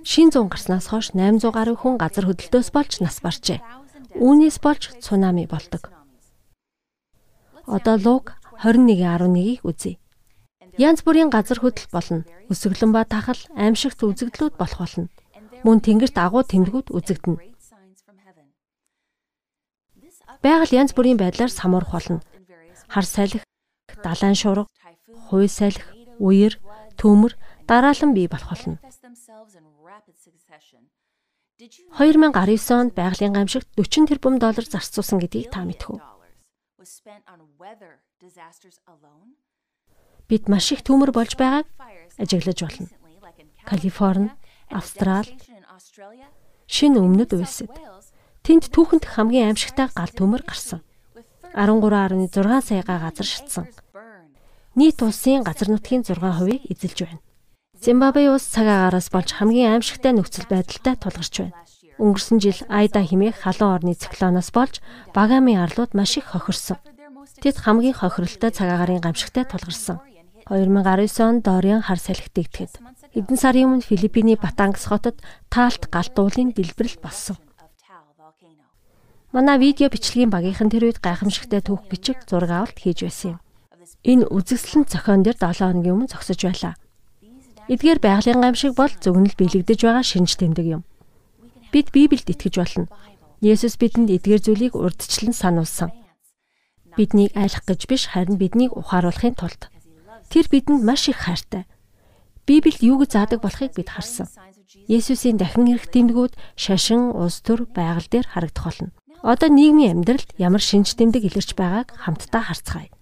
[0.06, 3.58] Шин зүүн гарснаас хойш 800 гаруй хүн газар хөдлөлтөөс болж нас баржээ.
[4.14, 5.90] Үүнээс болж цунами болдог.
[7.66, 9.98] Одоо Луг 21:11-ийг үзье.
[10.78, 12.22] Янз бүрийн газар хөдлөл болно.
[12.46, 15.10] Өсөглөн ба тахал, аимшигт үзэгдлүүд болох болно.
[15.66, 17.55] Мөн тэнгэрт агуу тэмдгүүд үзэгдэнэ
[20.46, 22.22] Байгаль янз бүрийн байдлаар самуурах болно.
[22.86, 23.42] Хар салхи,
[23.98, 24.70] далайн шуурга,
[25.26, 25.82] хуй салхи,
[26.22, 26.62] үер,
[26.94, 27.34] төмөр
[27.66, 28.78] дараалан бий болох болно.
[31.58, 36.00] 2019 онд байгалийн гамшигт 40 тэрбум доллар зарцуулсан гэдгийг та мэдэх үү?
[40.30, 41.66] Бид маш их төмөр болж байгааг
[42.22, 42.86] ажиглаж болно.
[43.66, 44.30] Калифорни,
[44.70, 45.34] Австрали,
[46.70, 47.74] шинэ өмнөд Уэльсэд
[48.46, 50.78] Тэнд түүхэнд хамгийн аимшигтай гал төмөр гарсан.
[51.58, 52.30] 13.6
[52.62, 53.66] саяга газар шатсан.
[54.78, 57.18] Нийт улсын газар нутгийн 6%-ийг эзэлж байна.
[57.82, 61.58] Зимбабwe улс цаг агаараас болж хамгийн аимшигтай нөхцөл байдалтай тулгарч байна.
[61.98, 64.78] Өнгөрсөн жил Айда хэмээх халуун орны циклоноос болж
[65.10, 66.78] Багамын арлууд маш их хохирсон.
[67.42, 69.98] Тэд хамгийн хохирлтой цаг агаарын гамшигтай тулгарсан.
[70.46, 72.78] 2019 онд Дориан хар салхи дэгдэхэд
[73.10, 75.18] эдэн сарын өмнө Филиппиний Батангс хотод
[75.50, 77.34] таалт галт уулын дэлбэрэл болсон.
[79.36, 83.38] Манай видео бичлэгийн багийнхан тэр үед гайхамшигтай түүх бичиг зураг авалт хийж байсан юм.
[84.00, 86.74] Энэ үзэсгэлэн зохион дээр 7 хоногийн өмнө зогсож байлаа.
[87.68, 90.82] Эдгээр байгалийн гамшиг бол зөвнөл биелэгдэж байгаа шинж тэмдэг юм.
[91.68, 92.88] Бид Библиэд итгэж болно.
[93.44, 95.92] Есүс бидэнд эдгээр зүйлийг урдчлан сануулсан.
[96.96, 99.68] Биднийг айлах гэж биш харин биднийг ухааруулахын тулд
[100.32, 101.68] тэр бидэнд маш их хайртай.
[102.48, 104.32] Библиэд юу гэж заадаг болохыг бид харсан.
[104.88, 108.96] Есүсийн дахин ирэх тэмдгүүд шашин, улс төр, байгаль дээр харагдах болно.
[109.26, 112.94] Одоо нийгмийн амьдралд ямар шинж тэмдэг илэрч байгааг хамтдаа харцгаая.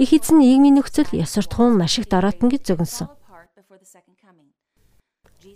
[0.00, 3.12] Их эзэн нийгмийн нөхцөл ёс суртахуун маш их дороотон гэж зөгнсөн.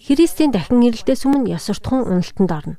[0.05, 2.77] Христийн дахин ирэлтээс өмнө ёс суртахуун уналтанд орно.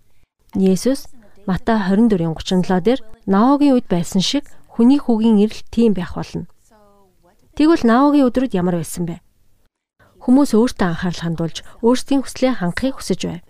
[0.53, 1.09] Есүс
[1.49, 6.45] Матай 24:37 дээр Наогийн үед байсан шиг хүний хүүгийн ирэл тийм байх болно.
[7.57, 9.25] Тэгвэл Наогийн өдрүүд ямар байсан бэ?
[10.21, 13.41] Хүмүүс өөртөө анхаарал хандуулж өөрсдийн хүслээ хангахыг хүсэж байв.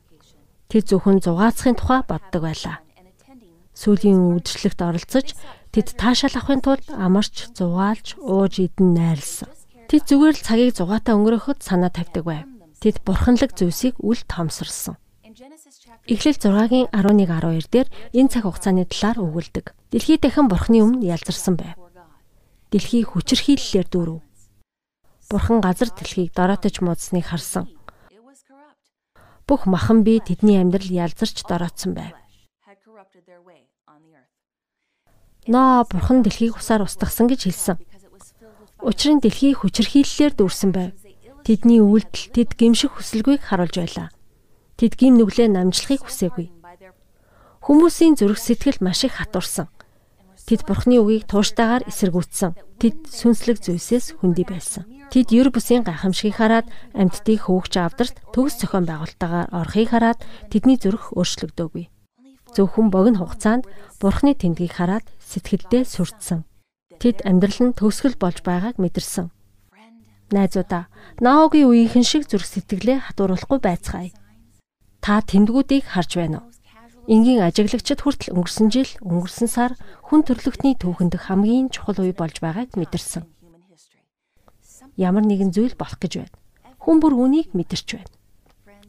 [0.72, 2.83] Тэд зөвхөн зугаацахын тухай боддог байлаа.
[3.74, 5.28] Сүүлийн үдшилтэд оролцож
[5.74, 9.50] тэд таашаал авахын тулд амарч, зугаалж, ууж идэн найрлсан.
[9.90, 12.46] Тэд зүгээр л цагийг зугаатай өнгөрөхөд санаа тавьдаг байв.
[12.82, 14.98] Тэд бурханлаг зүйлсийг үл тоомсорлсон.
[16.06, 19.74] Эхлэл 6-гийн 11-12 дээр энэ цаг хугацааны талаар өгүүлдэг.
[19.90, 21.82] Дэлхий дахин бурхны өмнө ялзарсан байв
[22.74, 24.18] дэлхий хүчрхийллээр дүүрв.
[25.30, 27.70] Бурхан газар дэлхийг дороотож муудсныг харсан.
[29.46, 32.18] Бүх махан бие тэдний амьдрал ялзарч дороотсон байв.
[35.48, 37.78] Ноо бурхан дэлхийг усаар устгасан гэж хэлсэн.
[38.80, 40.92] Учир нь дэлхий хүчрхийллээр дүүрсэн байв.
[41.44, 44.08] Тэдний үйлдэл тэд гимших хүсэлгүйг харуулж байлаа.
[44.80, 46.48] Тэд гим нүглээ намжлахыг хүсээгүй.
[47.64, 49.68] Хүмүүсийн зүрх сэтгэл маш их хатуурсан.
[50.48, 52.60] Тэд бурхны үгийг тууштайгаар эсэргүүцсэн.
[52.80, 54.84] Тэд сүнслэг зүйлсээс хүндий байсан.
[55.08, 60.20] Тэд ер бусын гайхамшигыг хараад амьтдыг хөөгч авдарт төгс зохион байгуулалтаагаар орохыг хараад
[60.52, 61.93] тэдний зүрх өөрчлөгдөөгүй.
[62.54, 63.66] Зөвхөн богино хугацаанд
[63.98, 66.46] бурхны тэмдгийг хараад сэтгэлдээ сүрдсэн.
[67.02, 69.34] Тэд амьдрал нь төгсгөл болж байгааг мэдэрсэн.
[70.30, 70.88] Найзуудаа,
[71.22, 74.14] Наогийн үеийнхэн шиг зүрх сэтгэлээ хатууруулахгүй байцгаая.
[75.02, 76.50] Та тэмдгүүдийг харж байна уу?
[77.12, 79.76] Энгийн ажиглагчид хүртэл өнгөрсөн жил, өнгөрсөн сар
[80.08, 83.28] хүн төрлөختний түүхэнд хамгийн чухал үе болж байгааг мэдэрсэн.
[84.96, 86.36] Ямар нэгэн зүйл болох гэж байна.
[86.80, 88.14] Хүн бүр үнийг мэдэрч байна.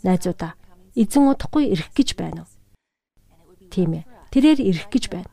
[0.07, 0.55] Найзуудаа,
[0.95, 2.54] эзэн удахгүй ирэх гэж байна уу?
[3.75, 4.05] Тийм ээ.
[4.31, 5.31] Тэрээр ирэх гэж байна.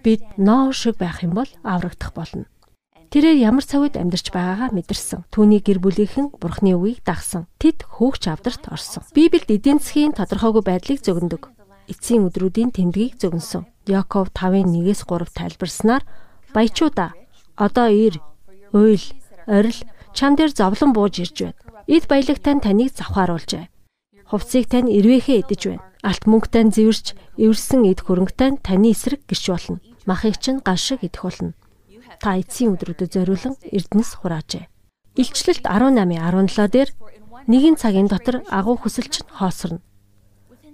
[0.00, 2.48] Бид ноо шиг байх юм бол аврагдах болно.
[3.12, 5.28] Тэрээр ямар цагт амьдарч байгаагаа мэдэрсэн.
[5.28, 7.44] Түүний гэр бүлийнхэн бурхны үгийг дагсан.
[7.60, 9.04] Тэд хөөгч авдарт орсон.
[9.12, 11.52] Библиэд эдийн засгийн тодорхойгүй байдлыг зөгндөг
[11.86, 13.66] эцсийн өдрүүдийн тэмдгийг зөгнсөн.
[13.86, 16.02] Яков 5:1-ээс 3 тайлбарснаар
[16.50, 17.14] баячуудаа
[17.54, 18.18] одоо ир,
[18.74, 19.04] уйл,
[19.46, 19.78] орил
[20.12, 21.58] чам дээр зовлон бууж ирж байна.
[21.86, 23.70] Эд баялагтай таныг завхааруулжээ.
[24.30, 25.84] Хувцсыг тань ирвэхээ идэж байна.
[26.02, 27.06] Алт мөнгөтэй зэвэрч,
[27.38, 29.78] эвэрсэн эд хөрөнгөтэй таны эсрэг гიშ болно.
[30.06, 31.54] Махыг чинь гал шиг идэх болно.
[32.22, 34.70] Та эцсийн өдрүүдэд зориулан эрдэнэс хураажээ.
[35.18, 36.90] Илчлэлт 18:17 дээр
[37.50, 39.82] нэгэн цагийн дотор агуу хүсэл чинь хоосорно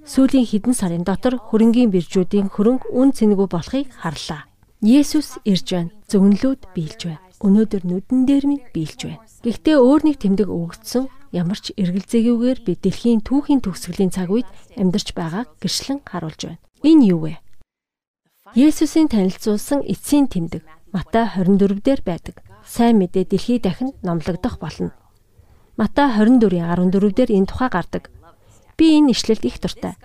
[0.02, 4.50] сүүлийн хэдэн сарын дотор хөрөнгийн биржүүдийн хөрөнгө үн цэнэгүй болохыг харлаа.
[4.82, 5.94] Есүс ирж байна.
[6.10, 7.22] Зөвнлүүд биелж байна.
[7.38, 9.22] Өнөөдөр нүдэн дээр минь биелж байна.
[9.46, 15.16] Гэхдээ өөр нэг тэмдэг өгөгдсөн ямар ч эргэлзээгүйгээр би дэлхийн түүхийн төгсгөлийн цаг үед амьдарч
[15.16, 16.62] байгааг гэрчлэн харуулж байна.
[16.84, 17.34] Энэ юу вэ?
[18.52, 22.44] Есүсийн танилцуулсан эцсийн тэмдэг Матай 24 дээр байдаг.
[22.68, 24.92] Сайн мэдээ дэлхий дахин номлогдох болно.
[25.80, 28.12] Матай 24-ийн 14 дээр энэ тухай гардаг.
[28.76, 29.96] Би энэ ишлэлд их дуртай.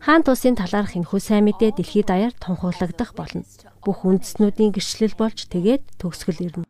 [0.00, 3.44] Хаан тусын талаарх энэхүү сайн мэдээ дэлхийд даяар тунхаглагдах болно.
[3.84, 6.64] Бүх үндэстнүүдийн гэрчлэл болж тэгээд төгсгөл ирнэ.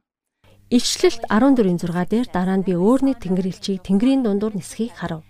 [0.69, 5.25] Ишлэлт 14-ийн 6 дээр дараа нь би өөрний тэнгэр элчийг тэнгэрийн дундуур нисхийг харав.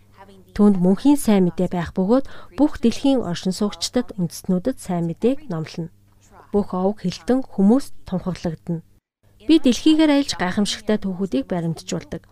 [0.50, 2.26] Түүнд мөнхийн сайн мэдээ байх бөгөөд
[2.58, 5.94] бүх дэлхийн оршин суугчдад үндэстнүүдэд сайн мэдээг номлоно.
[6.50, 8.82] Бүх овг хилтэн хүмүүст тунхаглагдана.
[9.46, 12.26] Би дэлхийгээр айлж гайхамшигтай түүхүүдийг баримтжуулдаг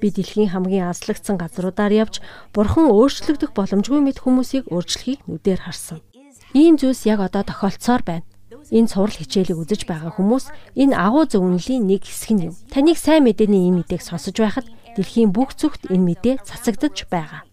[0.00, 2.20] би дэлхийн хамгийн азлагдсан газруудаар явж
[2.52, 6.04] бурхан өөрчлөгдөх боломжгүй мэд хүмүүсийг өөрчлөхийг нүдээр харсан.
[6.52, 8.28] Ийм зүйлс яг одоо тохиолдсоор байна.
[8.74, 12.54] Энэ цуврал хичээлийг үзэж байгаа хүмүүс энэ агуу зөвнөлийн нэг хэсэг нь юм.
[12.72, 14.66] Таныг сайн мэдээний энэ мэдээг сонсож байхад
[14.98, 17.46] дэлхийн бүх зүгт энэ мэдээ цацагдж байгаа.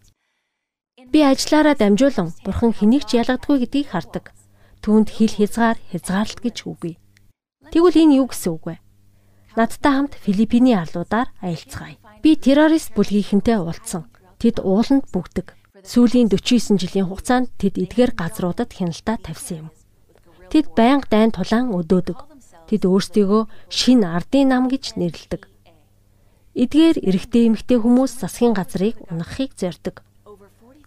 [1.13, 4.33] Би ажиллаараа дамжуулан бурхан хэнийг ч ялгадаггүй гэдгийг хардаг.
[4.81, 6.97] Түүнд хил хязгаар хязгаарлалт гэж үгүй.
[7.69, 8.75] Тэгвэл энэ юу гэсэн үг вэ?
[9.53, 12.01] Надтай хамт Филиппиний арлуудаар аялцгаая.
[12.25, 14.09] Би террорист бүлгийнхэнтэй уулзсан.
[14.41, 15.53] Тэд ууланд бүгдэг.
[15.85, 19.69] Сүүлийн 49 жилийн хугацаанд тэд эдгээр газруудад хяналтаа тавьсан юм.
[20.53, 22.19] Тэд байнга дайн тулаан өдөөдөг.
[22.69, 25.49] Тэд өөрсдийгөө шин ардын нам гэж нэрлэдэг.
[26.53, 30.05] Эдгээр эрэгтэй эмэгтэй хүмүүс засгийн газрыг унахыг зорддог.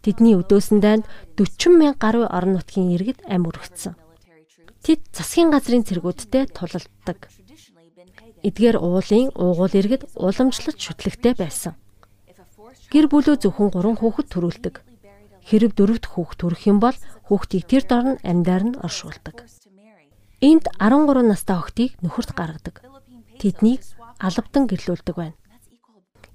[0.07, 3.99] Тэдний өдөөсөн дайнд 40 мянга гаруй орон нутгийн иргэд ам өргөцсөн.
[4.87, 7.27] Тэд засгийн газрын цэргүүдтэй тулалддаг.
[8.47, 11.75] Эдгээр уулын уугуул иргэд уламжлалт шүтлэгтэй байсан.
[12.95, 14.75] Гэр бүлөө зөвхөн 3 хүүхэд төрүүлдэг.
[15.47, 16.99] Хэрэг дөрөвд хүүхэд төрөх юм бол
[17.31, 19.47] хүүхдийг тэр дор нь амьдаар нь оршуулдаг.
[20.43, 22.83] Энд 13 настай охтыг нөхөрт гаргадаг.
[23.39, 23.81] Тэднийг
[24.19, 25.39] алавдан гэрлүүлдэг байна.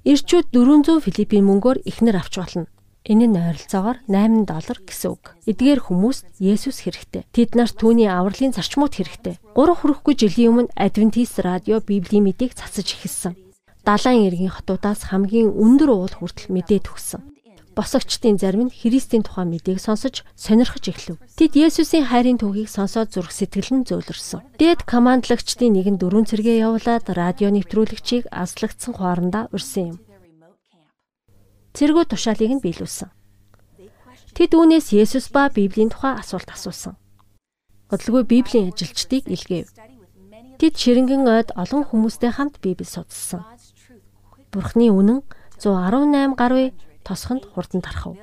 [0.08, 2.65] Ирчүүд 400 Филиппин мөнгөөр ихнэр авч болно.
[3.06, 5.36] Энэ нь ойролцоогоор 8 доллар гэсэн үг.
[5.50, 7.26] Эдгээр хүмүүст Есүс хэрэгтэй.
[7.34, 9.36] Тэд нарт түүний авралын зарчмууд хэрэгтэй.
[9.58, 13.34] 3 хүрэхгүй жилийн өмнө Адвентист радио Библийн мэдээг цацаж эхэлсэн.
[13.82, 17.26] Далайн эргийн хотуудаас хамгийн өндөр уул хүртэл мэдээ төгссөн.
[17.82, 21.17] Босогчдын зарим нь Христийн тухай мэдээг сонсож сонирхож эхлэв.
[21.34, 24.46] Тэд Есүсийн хайрын түүхийг сонсоод зүрх сэтгэл нь зөөлрсөн.
[24.62, 29.98] Дээд командлагчдын нэг нь дөрвөн цэргээ явуулаад радио нэвтрүүлэгчийг аслагдсан хуарандаа урьсан юм.
[31.74, 33.10] Цэргүүд тушаалыг нь биелүүлсэн.
[34.38, 37.02] Тэд үүнээс Есүс ба Библийн тухай асуулт асуусан.
[37.89, 39.74] Бодлого Библийн ажилчдыг илгээв.
[40.62, 43.41] Тэд ширэнгэн ойд олон хүмүүстэй хамт Библийг судалсан.
[44.54, 45.26] Бурхны үнэн
[45.58, 48.16] 118 гаруй тосхонд хурдан тархав.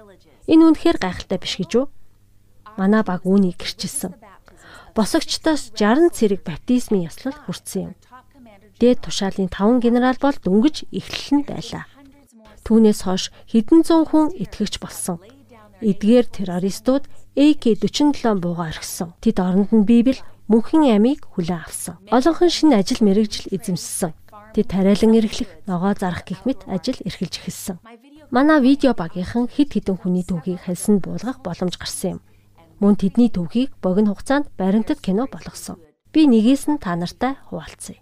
[0.49, 1.87] Энэ үнэхээр гайхалтай биш гэж үү?
[2.79, 4.15] Манай баг үүнийг гэрчилсэн.
[4.97, 7.95] Босогчдоос 60 цэрэг баптизмын ёслол хүртсэн юм.
[8.79, 11.85] Дээд тушаалын 5 генерал бол дөнгөж эхлэл нь байлаа.
[12.63, 15.19] Түүнээс хойш хэдэн зуун хүн итгэгч болсон.
[15.83, 17.05] Эдгээр террористууд
[17.39, 19.15] AK47 буугаа орхисон.
[19.23, 20.19] Тэд оронд нь Библи
[20.51, 21.99] мөнхийн амийг хүлээн авсан.
[22.11, 24.13] Олонхон шинэ ажил мэрэгжил эзэмссэн.
[24.55, 27.77] Тэд тариалан эрхлэх, ногоо зарах гэх мэт ажил эрхэлж эхэлсэн.
[28.31, 32.21] Манай видео багийнхан хид хідэн хүний түүхийг хэлсэн буулгах боломж гарсан юм.
[32.81, 35.81] Мөн тэдний түүхийг богино хугацаанд баримтат кино болгосон.
[36.13, 38.01] Би нэгээс нь та нартай хуваалцъя.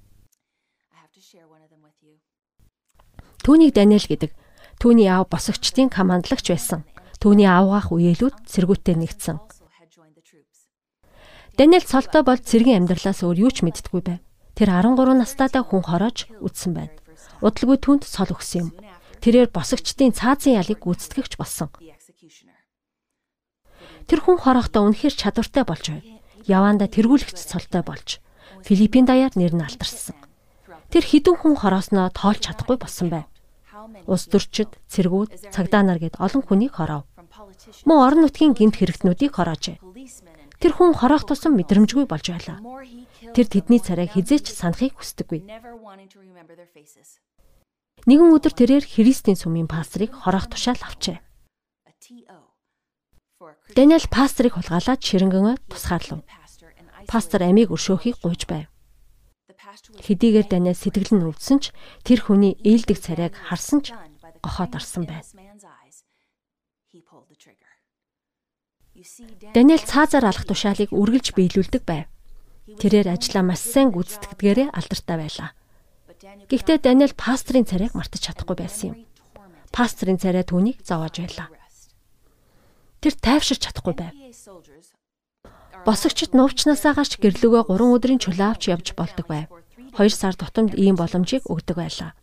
[3.47, 4.35] Түүнийг Даниэл гэдэг
[4.83, 6.83] түүний аав босогчдын командлагч байсан.
[7.23, 9.39] Түүний аавгаах үеэлүүд цэргүүтээ нэгдсэн.
[11.55, 14.26] Даниэл цолтой бол цэргийн амьдралаас өөр юу ч мэддэггүй байв.
[14.57, 16.97] Тэр 13 настайдаа хүн хороож үдсэн байна.
[17.45, 18.71] Удалгүй түнд цол өгсөн юм.
[19.21, 21.69] Тэрээр босогчдын цаазын ялыг гүйцэтгэгч болсон.
[24.09, 26.05] Тэр хүн хорохдоо үнэхээр чадвартай болж байв.
[26.49, 28.25] Яванда тэргүүлэгч цолтой болж
[28.65, 30.17] Филиппин даяар нэр нь алдарсан.
[30.91, 33.27] Тэр хідэн хүн хороосноо тоолж чадахгүй болсон байв.
[34.07, 37.05] Ус төрчид, цэргүүд, цагдаа нар гэд олон хүнийг хоров.
[37.87, 39.79] Мөн орон нутгийн гинт хэрэгтнүүдийг хороожээ.
[40.59, 42.59] Тэр хүн хороох тусам мэдрэмжгүй болж байлаа.
[43.37, 45.45] Тэр тэдний царайг хизээч санахыг хүсдэггүй.
[48.09, 51.21] Нэгэн өдөр тэрээр Христийн сүмийн пастрыг хороох тушаал авчээ.
[53.77, 56.25] Даниэл пастрыг хулгайлаад ширэнгэн тусгаарлав.
[57.05, 58.73] Пастор амийг өршөөхийг гуйж байв.
[60.01, 61.77] Хэдийгээр Даниэл сэтгэл нь өвдсөн ч
[62.09, 63.93] тэр хүний ээлдэг царайг харсан ч
[64.41, 65.21] гохоод арсан байна.
[69.53, 72.09] Даниэл цаазаар алах тушаалыг үргэлж биелүүлдэг байв.
[72.67, 75.51] Тэрээр ажлаа маш сайн гүйцэтгэдгээрээ алдартай байлаа.
[76.51, 78.97] Гэхдээ Даниэл пастрын царайг мартаж чадахгүй байсан юм.
[79.71, 81.47] Пастрын царай түүнийг зовоож байлаа.
[82.99, 84.15] Тэр тайвширч чадахгүй байв.
[85.87, 89.47] Босогчд нуувчнасаа гарч гэрлөгөө 3 өдрийн чулуу авч явж болдог байв.
[89.95, 92.19] 2 сар тутамд ийм боломжийг өгдөг байлаа.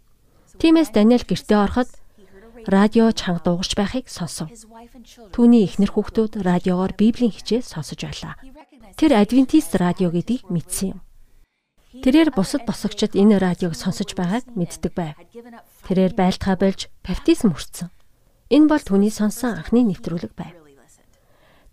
[0.60, 1.90] Тиймээс Даниэл гэртээ ороход
[2.68, 4.52] радио чанга дуугарч байхыг сонсов.
[5.32, 8.36] Түүний эхнэр хүүхдүүд радиогоор Библийн хичээл сонсож байлаа.
[8.94, 11.00] Тэр Адвентист радио гэдгийг мэдсэн юм.
[12.06, 15.18] Тэрээр бусад босогчид энэ радиог сонсож байгааг мэддэг байв.
[15.86, 17.90] Тэрээр байлтгаа болж баптизм хүртсэн.
[18.54, 20.54] Энэ бол түүний сонсон анхны нэвтрүүлэг байв.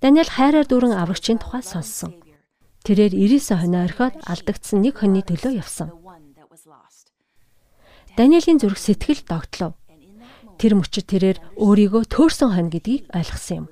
[0.01, 2.17] Даниэл хайраар дүүрэн аврагчийн тухай сонссон.
[2.89, 5.93] Тэрээр 99 хоноо орхиод алдагдсан нэг хүний төлөө явсан.
[8.17, 9.77] Даниэлийн зүрх сэтгэл догтлов.
[10.57, 13.67] Тэр мөчид тэрээр өөрийгөө төөрсөн хань гэдгийг ойлгосон юм.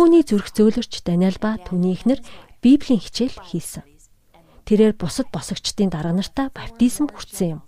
[0.00, 2.24] Түүний зүрх зөөлөрч Даниэл ба түүний эхнэр
[2.64, 3.84] Библийн хичээл хийсэн.
[4.64, 7.62] Тэрээр бусад босогчдын дарга нартаа баптизм хүртсэн юм.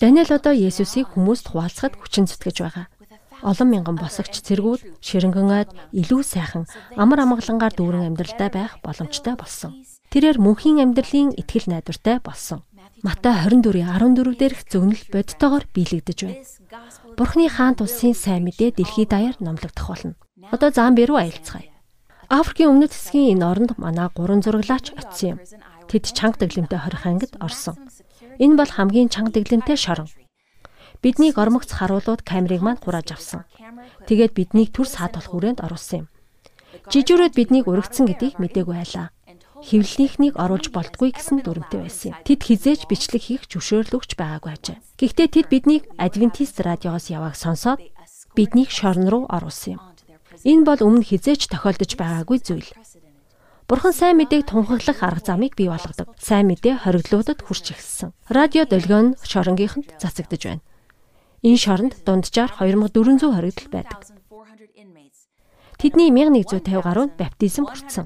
[0.00, 2.88] Даниэл одоо Есүсийг хүмүүст хуваалцахад хүчин зүтгэж байгаа.
[3.44, 6.64] Олон мянган босогч цэргүүд ширэнгэн ойд илүү сайхан
[6.96, 9.76] амар амгалангаар дүүрэн амьдралтай байх боломжтой болсон.
[10.08, 12.64] Тэрээр мөнхийн амьдралын итгэл найдвартай болсон.
[13.04, 16.40] Матай 24-ийн 14 дээрх зөвнөл бодтойгоор биелэгдэж байна.
[17.20, 20.16] Бурхны хаант улсын сайн мэдээ дэлхийд даяар номлогдох болно.
[20.48, 21.68] Одоо Замби руу аялцгаая.
[22.32, 25.38] Африкийн өмнөд хэсгийн энэ оронд манай гурван зураглаач очив юм.
[25.84, 27.76] Тэд чанга дэглэмтэй хорих ангид орсон.
[28.40, 30.08] Энэ бол хамгийн чанга дэглэмтэй шорон.
[31.04, 33.44] Биднийг ормогц харуулууд камерыг маань хурааж авсан.
[34.08, 36.12] Тэгээд биднийг төр саатуулах хүрээнд оруулсан юм.
[36.88, 39.12] Жижүүрээд биднийг урагцсан гэдгийг мдээгүй байлаа
[39.64, 42.20] хэвлэлийнхнийг оруулж болтгүй гэсэн дүрмтэй байсан юм.
[42.20, 44.78] Тэд хизээч бичлэг хийх зөвшөөрлөгч байгаагүй ажээ.
[45.00, 47.80] Гэхдээ тэд биднийг Адвентист радиогоос явааг сонсоод
[48.36, 49.82] биднийг шорон руу оруулсан юм.
[50.44, 52.70] Энэ бол өмнө хизээч тохиолдож байгаагүй зүйл.
[53.64, 56.12] Бурхан сайн мэдээг тунхаглах арга замыг бий болгодог.
[56.20, 58.12] Сайн мэдээ хориглуудад хүрч эхэлсэн.
[58.28, 60.62] Радио долгион шоронгийнханд цацагдж байна.
[61.40, 64.00] Энэ шоронд дунджаар 2400 хоригдол байдаг.
[65.80, 68.04] Тэдний 1150 гаруй баптизм хүртсэн.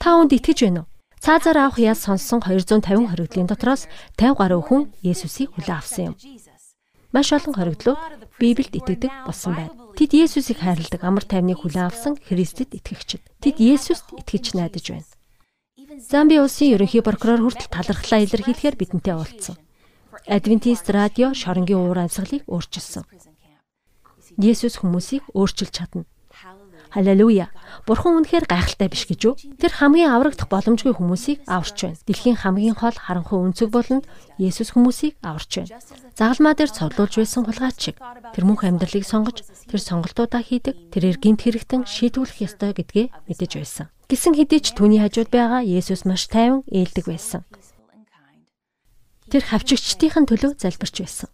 [0.00, 0.88] Та хүнд итгэж байна уу?
[1.24, 3.88] Цаазаар авах яс сонссон 250 хоригдлын дотроос
[4.20, 6.14] 50 гаруй хүн Есүсийг хүлээн авсан юм.
[7.16, 8.00] Маш олон хоригдлууд
[8.36, 9.72] Библиэд итгэдэг болсон байна.
[9.96, 13.24] Тэд Есүсийг хайрладаг амар тайвныг хүлээн авсан Христэд итгэгчид.
[13.40, 15.08] Тэд Есүст итгэж найдаж байна.
[15.96, 19.56] Замби улсын ерөнхий прокурор хүртэл талархлаа илэрхийлэхээр бидэнтэй уулзсан.
[20.26, 23.04] Адвентист радио шоронгийн уур амьсгалыг өөрчилсөн.
[24.36, 26.04] Есүс хүмүүсийг өөрчилж чадна.
[26.94, 27.50] Халелуя.
[27.90, 29.34] Бурхан үнэхээр гайхалтай биш гэж үү?
[29.58, 31.98] Тэр хамгийн аврагдах боломжгүй хүмүүсийг аварч байна.
[32.06, 34.06] Дэлхийн хамгийн хол харанхуй өнцөг болонд
[34.38, 35.82] Есүс хүмүүсийг аварч байна.
[36.14, 41.42] Загалмаа дээр цовлуулж байсан хулгайч шиг тэр мөнх амьдралыг сонгож тэр сонголтуудаа хийдэг, тэрээр гинт
[41.42, 43.90] хэрэгтэн шийтгүүлэх ёстой гэдгээ мэдэж байсан.
[44.06, 47.42] Гисэн хэдий ч түүний хажууд байгаа Есүс маш тайван ээлдэг байсан.
[49.34, 51.28] Тэр хавчигчдийн төлөө залбирч байсан.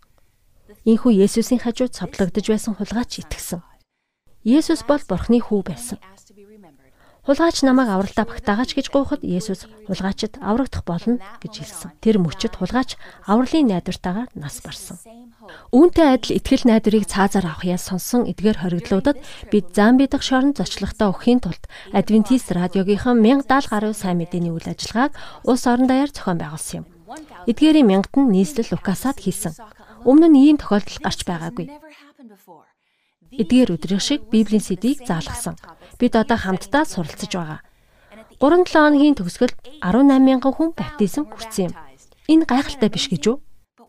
[0.89, 3.61] Ийхүү Есүсийн хажууд цовдлогдож байсан хулгайч итгэсэн.
[4.45, 5.99] Есүс бол Бурхны хүү байсан.
[7.29, 11.93] Хулгайч намайг авралтаа багтаагач гэж гуйхад Есүс хулгайчид аврагдах болно гэж хэлсэн.
[12.01, 12.97] Тэр мөчөд хулгайч
[13.29, 14.97] авралын найдвартаагаар нас барсан.
[15.69, 19.21] Үүнтэй адил итгэл найдварыг цаазаар авах яс сонсон эдгээр хоригдлуудад
[19.53, 25.13] бид Замби дахь шоронд зочлохтой өгөхийн тулд Адвентист радиогийнхан 1070 гаруй сайн мэдээний үйл ажиллагааг
[25.45, 26.87] улс орон даяар зохион байгуулсан юм.
[27.45, 29.53] Эдгээрийн мянгад нь нийслэл Лукасад хийсэн.
[30.09, 31.69] Өмнө нь ийм тохиолдол гарч байгаагүй.
[33.31, 35.55] Эдгээр өдрийн шиг Библийн сэдвийг заалгасан.
[35.99, 37.63] Бид одоо хамтдаа суралцж байгаа.
[38.43, 41.75] 3-7 хоногийн төгсгөлд 18 мянган хүн баптизм хүртсэн юм.
[42.27, 43.37] Энэ гайхалтай биш гэж үү?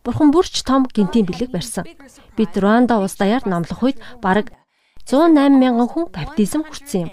[0.04, 1.86] Бурхан бүрч том гинтийн бэлэг барьсан.
[2.38, 4.54] Бид Руанда улс даяар номлох үед бараг
[5.06, 7.12] 108 мянган хүн баптизм хүртсэн юм.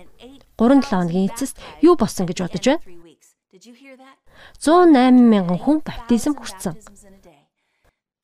[0.58, 2.82] 3-7 хоногийн эцэст юу болсон гэж бодож байна?
[4.58, 6.74] 108 мянган хүн баптизм хүртсэн.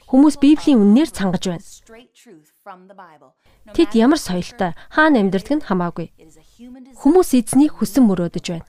[0.08, 1.64] Хүмүүс Библийн үннээр цангаж байна.
[3.72, 6.12] Тэд ямар соёлтой, хаана амьдардаг нь хамаагүй.
[7.00, 8.68] Хүмүүс эзнийг хүсэн мөрөөдөж байна.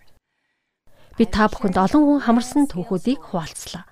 [1.19, 3.83] Би та бүхэнд олон хүн хамарсан түүхүүдийг хуваалцлаа.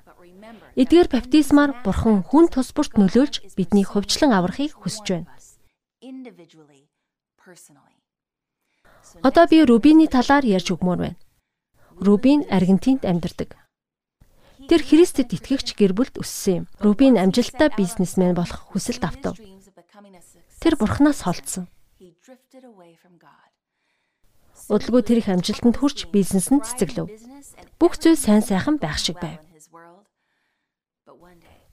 [0.80, 5.28] Эдгээр баптизмаар Бурхан хүн тус бүрт нөлөөлж бидний хувьчлан аврахыг хүсэж байна.
[9.22, 11.20] Одоо би Рубины талаар ярьж өгмөр байна.
[12.00, 13.56] Рубин Аргентинд амьдардаг.
[14.68, 16.66] Тэр Христэд итгэгч гэр бүлд өссөн юм.
[16.80, 19.38] Рубин амжилттай бизнесмен болох хүсэлт автав.
[20.64, 21.68] Тэр бурхнаас холдсон.
[24.72, 27.12] Удалгүй тэр их амжилтанд хүрч бизнесэнд цэцэглэв.
[27.76, 29.44] Бүх зүйл сайн сайхан байх шиг байв.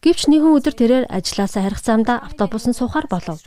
[0.03, 3.39] Гэвч нэгэн өдөр тэрээр ажилласаа харих замдаа автобусанд суухаар болов.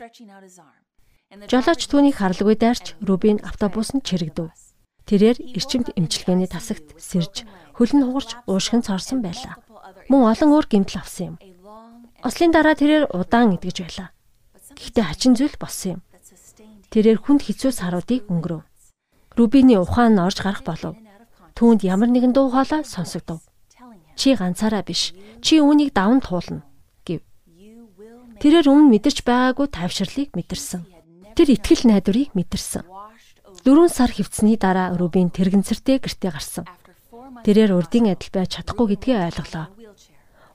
[1.50, 4.48] Жолооч түүнийг харлгүй дайрч Рубин автобусанд чирэгдэв.
[5.04, 7.44] Тэрээр эрчимт эмчилгээний тасагт сэрж
[7.76, 9.60] хөл нь хугарч уушгин цорсон байлаа.
[10.08, 11.36] Мөн олон өөр гэмтэл авсан юм.
[12.24, 14.13] Ослын дараа тэрээр удаан идэж байлаа.
[14.74, 16.00] Гэхдээ хачин зүйл болсон юм.
[16.90, 18.62] Тэрээр хүнд хэцүү саруудыг өнгөрөв.
[19.34, 20.94] Рубиний ухаан нь орж гарах болов.
[21.58, 23.42] Түүнд ямар нэгэн дуу хоолой сонсогдов.
[24.14, 25.14] Чи ганцаараа биш.
[25.42, 26.62] Чи үүнийг даван туулна
[27.02, 27.22] гэв.
[28.38, 30.86] Тэрээр өмнө мэдэрч байгаагүй тайвширлыг мэдэрсэн.
[31.34, 32.86] Тэр итгэл найдварыг мэдэрсэн.
[33.66, 36.66] Дөрвөн сар хөвцсөний дараа Рубин тэрэгэнцэртэй гэртээ гарсан.
[37.42, 39.66] Тэрээр урдын адил байж чадахгүй гэдгээ ойлголоо.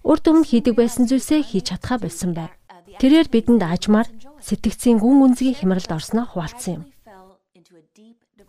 [0.03, 2.51] Урд өмнө хийдэг байсан зүйлсээ хийж чадхаа болсон байв.
[2.99, 4.07] Тэрээр бидэнд аажмаар
[4.43, 6.83] сэтгцийн гүн гүнзгий хямралд орсноо хуваалцсан юм.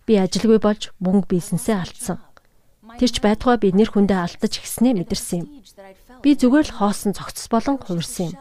[0.06, 2.18] Би ажилгүй болж мөнгө бизнесээ алдсан.
[2.98, 5.48] Тэрч байтугай би нэр хүндээ алдаж гиснээ мэдэрсэн юм.
[6.18, 8.38] Би зүгээр л хоосон цогцос болон хувирсан юм.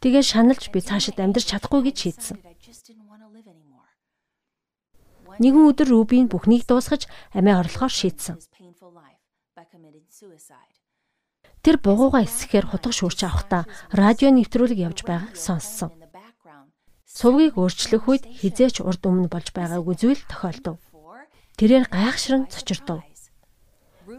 [0.00, 2.36] Тэгээ шаналж би цаашид амьдрч чадахгүй гэж шийдсэн.
[5.38, 7.04] Нэгэн өдөр Рубин бүхнийг дуусгаж
[7.36, 8.40] амиа орлохоор шийдсэн.
[11.62, 15.90] Тэр бугууга эсэхээр хутга шүүрч авахдаа радио нэвтрүүлэг явж байгааг сонссон.
[17.08, 20.78] Сувгийг өөрчлөх үед хизээч урд өмнө болж байгаагүй зүйл тохиолдов.
[21.58, 23.02] Тэрээр гайхшран цочирдов.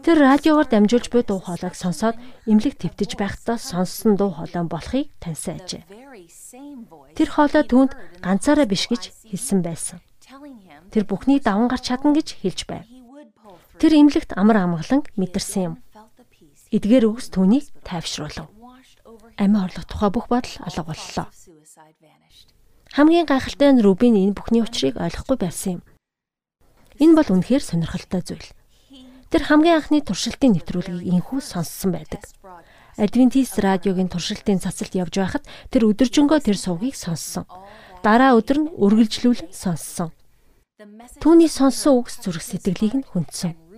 [0.04, 2.14] Тэр радиогоор дамжуулж буй дуу хоолойг сонсоод
[2.46, 5.82] эмнэлэг твтэж байхдаа сонссон дуу хоолой болохыг таньсан ажээ.
[7.16, 9.98] Тэр хоолой түүнд ганцаараа биш гэж хэлсэн байсан.
[10.94, 12.86] Тэр бүхнийг даван гарч чадна гэж хэлж байв.
[13.82, 15.74] Тэр эмнэлэгт амар амгалан мэдэрсэн юм.
[16.70, 18.46] Эдгээр үгс түүнийг тайвшруулав.
[19.34, 21.26] Амиа орлох тухай бүх бодол алга боллоо.
[22.94, 25.82] Хамгийн гайхалтай нь Рубин энэ бүхний учрыг ойлгохгүй байсан юм.
[27.02, 28.48] Энэ бол үнэхээр сонирхолтой зүйл.
[29.34, 32.22] Тэр хамгийн анхны туршилтын нэвтрүүлгийг инхүү сонссон байдаг.
[32.98, 37.46] Адвентист радиогийн туршилтын цацалт явж байхад тэр өдөржингөө тэр сувгийг сонссон.
[38.02, 40.14] Дараа өдөр нь үргэлжлүүлэн сонссон.
[41.22, 43.69] Түүний сонссон үгс зүрх сэтгэлийг нь хүндсэн.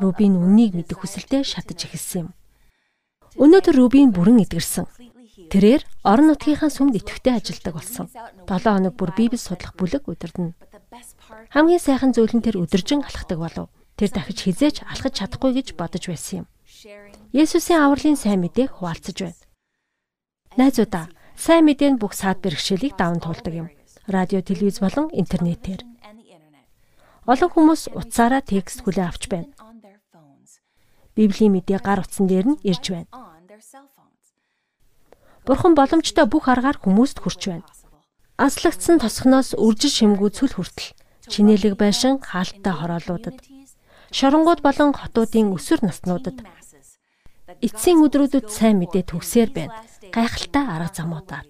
[0.00, 2.28] Рубин үннийг мэдэх хүсэлтэд шатаж эхэлсэн юм.
[3.36, 4.86] Өнөөдөр Рубин бүрэн эдгэрсэн.
[5.52, 8.06] Тэрээр орон нутгийнхаа сүмд идэвхтэй ажилдаг болсон.
[8.48, 10.56] 7 хоног бүр Библи судлах бүлэг удирдна.
[11.52, 13.68] Хамгийн сайхан зүйл нь тэр өдөржин алхдаг болов.
[13.96, 16.46] Тэр дахиж хизээч алхаж чадахгүй гэж бодож байсан юм.
[17.32, 19.40] Есүсийн авралын сайн мэдээг хуваалцаж байна.
[20.56, 23.68] Найзуудаа, сайн мэдээ нь бүх саад бэрхшээлийг даван туулдаг юм.
[24.08, 25.84] Радио, телевиз болон интернетээр.
[27.24, 29.48] Олон хүмүүс утсаараа текст хүлээн авч байна.
[31.16, 33.10] Библийн мэдээ гар утсан дээр нь ирж байна.
[35.46, 37.66] Бурхан боломжтой бүх аргаар хүмүүст хүрч байна.
[38.38, 40.94] Аслагдсан тосхноос үржил шимгүү цүл хүртэл
[41.28, 43.36] чинэлэг байшин хаалттай хороолуудад
[44.10, 46.38] шоронгууд болон хотуудын өсвөр наснуудад
[47.60, 49.74] эцсийн өдрүүдэд сайн мэдээ төгсөөр байна.
[50.14, 51.46] Гайхалтай арга замуудаар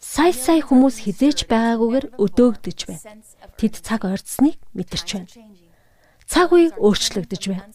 [0.00, 3.20] сая сая хүмүүс хизээч байгаагүйгээр өдөөгдөж байна.
[3.60, 5.28] Тэд цаг ойрцсныг мэдэрч байна.
[6.30, 7.66] Цаг үе өөрчлөгдөж байна.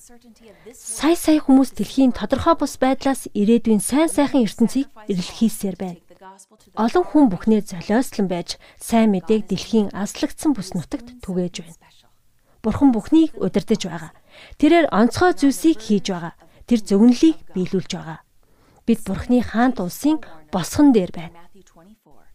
[0.71, 5.99] Сая сая хүмүүс дэлхийн тодорхой бус байдлаас ирээдүйн сайн сайхан ертөнцийг эрэлхийлсээр байна.
[6.79, 11.75] Олон хүн бүхнээ золиослон байж сайн мэдээг дэлхийн аслагдсан бүс нутагт түгээж байна.
[12.63, 14.11] Бурхан бүхнийг удирдах байгаа.
[14.55, 16.33] Тэрээр онцгой зүйлсийг хийж байгаа.
[16.63, 18.23] Тэр зөвнөлийг биелүүлж байгаа.
[18.87, 21.43] Бид Бурханы хаант улсын босгон дээр байна.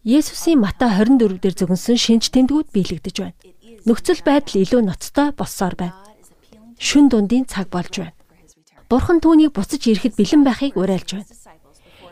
[0.05, 3.37] Есүсийн Матай 24 дээр зөвгөнсөн шинж тэмдгүүд биелэгдэж байна.
[3.89, 6.10] Нөхцөл байдал илүү ноцтой болсоор байна.
[6.81, 8.17] Шүн дундын цаг болж байна.
[8.89, 11.29] Бурхан түүнийг буцаж ирэхэд бэлэн байхыг уриалж байна.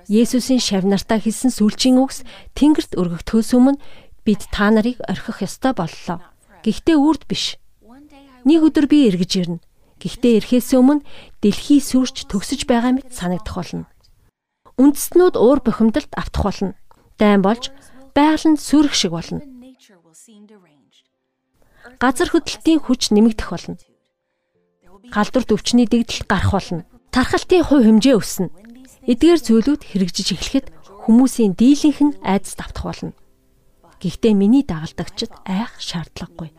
[0.06, 2.22] Есүсийн шавнартаа хэлсэн сүүлчийн үгс
[2.54, 3.82] Тэнгэрт өргөгдөхөөс өмнө
[4.22, 6.22] бид та нарыг орхих ёстой боллоо.
[6.62, 7.58] Гэхдээ үрд биш.
[8.46, 9.60] Нэг өдөр би эргэж ирнэ.
[9.98, 11.02] Гэхдээ ирэхээс өмнө
[11.42, 13.90] дэлхий сүрч төгсөж байгаа мэт санагдах болно.
[14.78, 16.78] Үндэстнүүд уур бухимдалд автах болно.
[17.18, 17.74] Дайн болж
[18.14, 19.42] байгаль нь сүрэх шиг болно.
[22.00, 23.76] Газар хөдлөлтийн хүч нэмэгдэх болно.
[25.08, 26.84] Галдварт өвчний дэгдэл гарах болно.
[27.16, 28.52] Тархалтын хувь хэмжээ өснө.
[29.08, 30.68] Эдгээр зүйлүүд хэрэгжиж эхлэхэд
[31.08, 33.14] хүмүүсийн дийлэнх нь айдас давтах болно.
[34.04, 36.54] Гэхдээ миний дагалдагчид айх шаардлагагүй.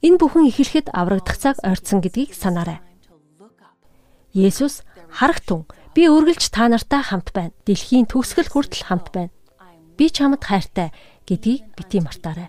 [0.00, 2.80] Энэ бүхэн эхлэхэд аврагдах цаг ойрцсон гэдгийг санаарай.
[4.32, 7.54] Есүс харах тун би үргэлж та нартай хамт байна.
[7.68, 9.32] Дэлхийн төгсгөл хүртэл хамт байна.
[9.94, 10.90] Би чамд хайртай
[11.28, 12.48] гэдгийг бити мартаарай.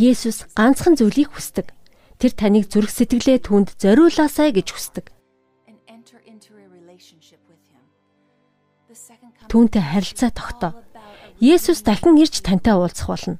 [0.00, 1.76] Есүс ганцхан зүйлийг хүсдэг.
[2.16, 5.12] Тэр таныг зүрх сэтгэлээ түнд зориулаасай гэж хүсдэг.
[9.52, 10.72] Түүнтэй харилцаа тогтоо.
[11.36, 13.36] Есүс дахин ирж тантай уулзах болно.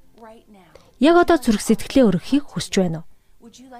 [1.00, 3.08] Яг одоо зүрх сэтгэлээ өргөхийг хүсэж байна уу?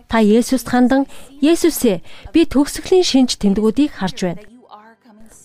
[0.09, 1.05] Та Есүст хандан
[1.45, 2.01] Есүсээ
[2.33, 4.43] би төгсгөлийн шинж тэмдгүүдийг харж байна.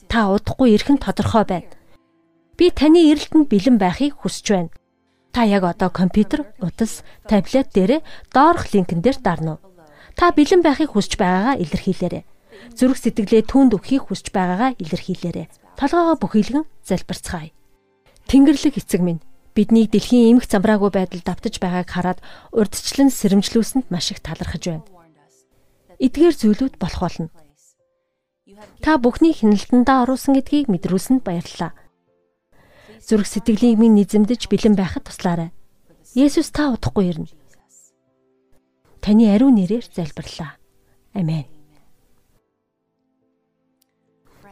[0.07, 1.67] Та удахгүй ирэх нь тодорхой байна.
[2.55, 4.71] Би таны эрэлтэнд бэлэн байхыг хүсэж байна.
[5.35, 7.99] Та яг одоо компьютер, утас, таблет дээрээ
[8.31, 9.67] доорх линкэн дээр дарна уу?
[10.15, 12.23] Та бэлэн байхыг хүсэж байгаагаа илэрхийлээрэй.
[12.71, 15.51] Зүрх сэтгэлээ түүнд өгөхийг хүсэж байгаагаа илэрхийлээрэй.
[15.75, 17.51] Толгоогоо бүхийлгэн залбирцгаая.
[18.31, 19.19] Тэнгэрлэг эцэг минь
[19.51, 22.19] биднийг дэлхийн эмх замбраагүй байдалд давтаж байгааг хараад
[22.55, 24.87] урдчлан сэрэмжлүүлсэнд маш их талархаж байна.
[25.99, 27.27] Эдгээр зүйлүүд болох болно.
[28.79, 31.75] Та бүхний хяналтандаа оруулсан гэдгийг мэдрүүлсэнд баярлалаа.
[33.01, 35.51] Зүрх сэтгэлийг минь низэмдэж бэлэн байхад туслаарай.
[36.15, 37.29] Есүс та удахгүй ирнэ.
[39.03, 40.55] Таны ариун нэрээр залбирлаа.
[41.13, 41.45] Амен.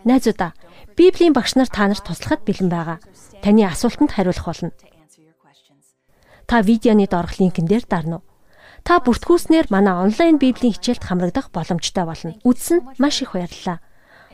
[0.04, 0.52] Найзуудаа,
[0.98, 3.00] Библийн багш нар та нарт туслахад бэлэн байгаа
[3.42, 4.72] таны асуултанд хариулах болно.
[6.46, 8.28] Та видеоны доорх линкэн дээр дарна уу?
[8.84, 12.36] Та бүртгүүлснээр манай онлайн библийн хичээлд хамрагдах боломжтой болно.
[12.44, 13.80] Үзсэн маш их баярлалаа.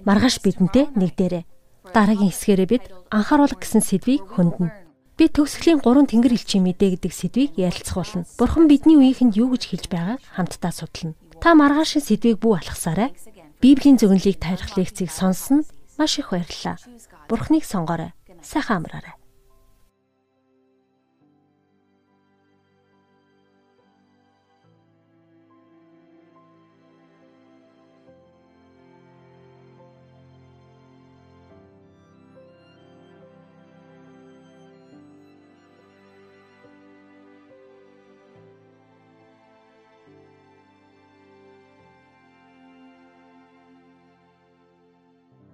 [0.03, 1.45] Маргааш бидэнтэй нэгдээрэй.
[1.93, 4.71] Дараагийн хэсгээрээ бид анхааруулга гэсэн сэдвийг хөндөг.
[5.19, 8.23] Би төгсгөлийн 3 тэнгэр элчийн мэдээ гэдэг сэдвийг ярилцах болно.
[8.39, 11.19] Бурхан бидний үеийнхэнд юу гэж хэлж байгааг хамтдаа судлана.
[11.43, 13.11] Та маргаашийн сэдвийг бүү алхасаарай.
[13.59, 15.67] Библийн зөвнөлийг тайлах лекцийг сонссон
[15.99, 16.79] маш их баярлалаа.
[17.27, 19.18] Бурхныг сонгоорой сайхан амраарай.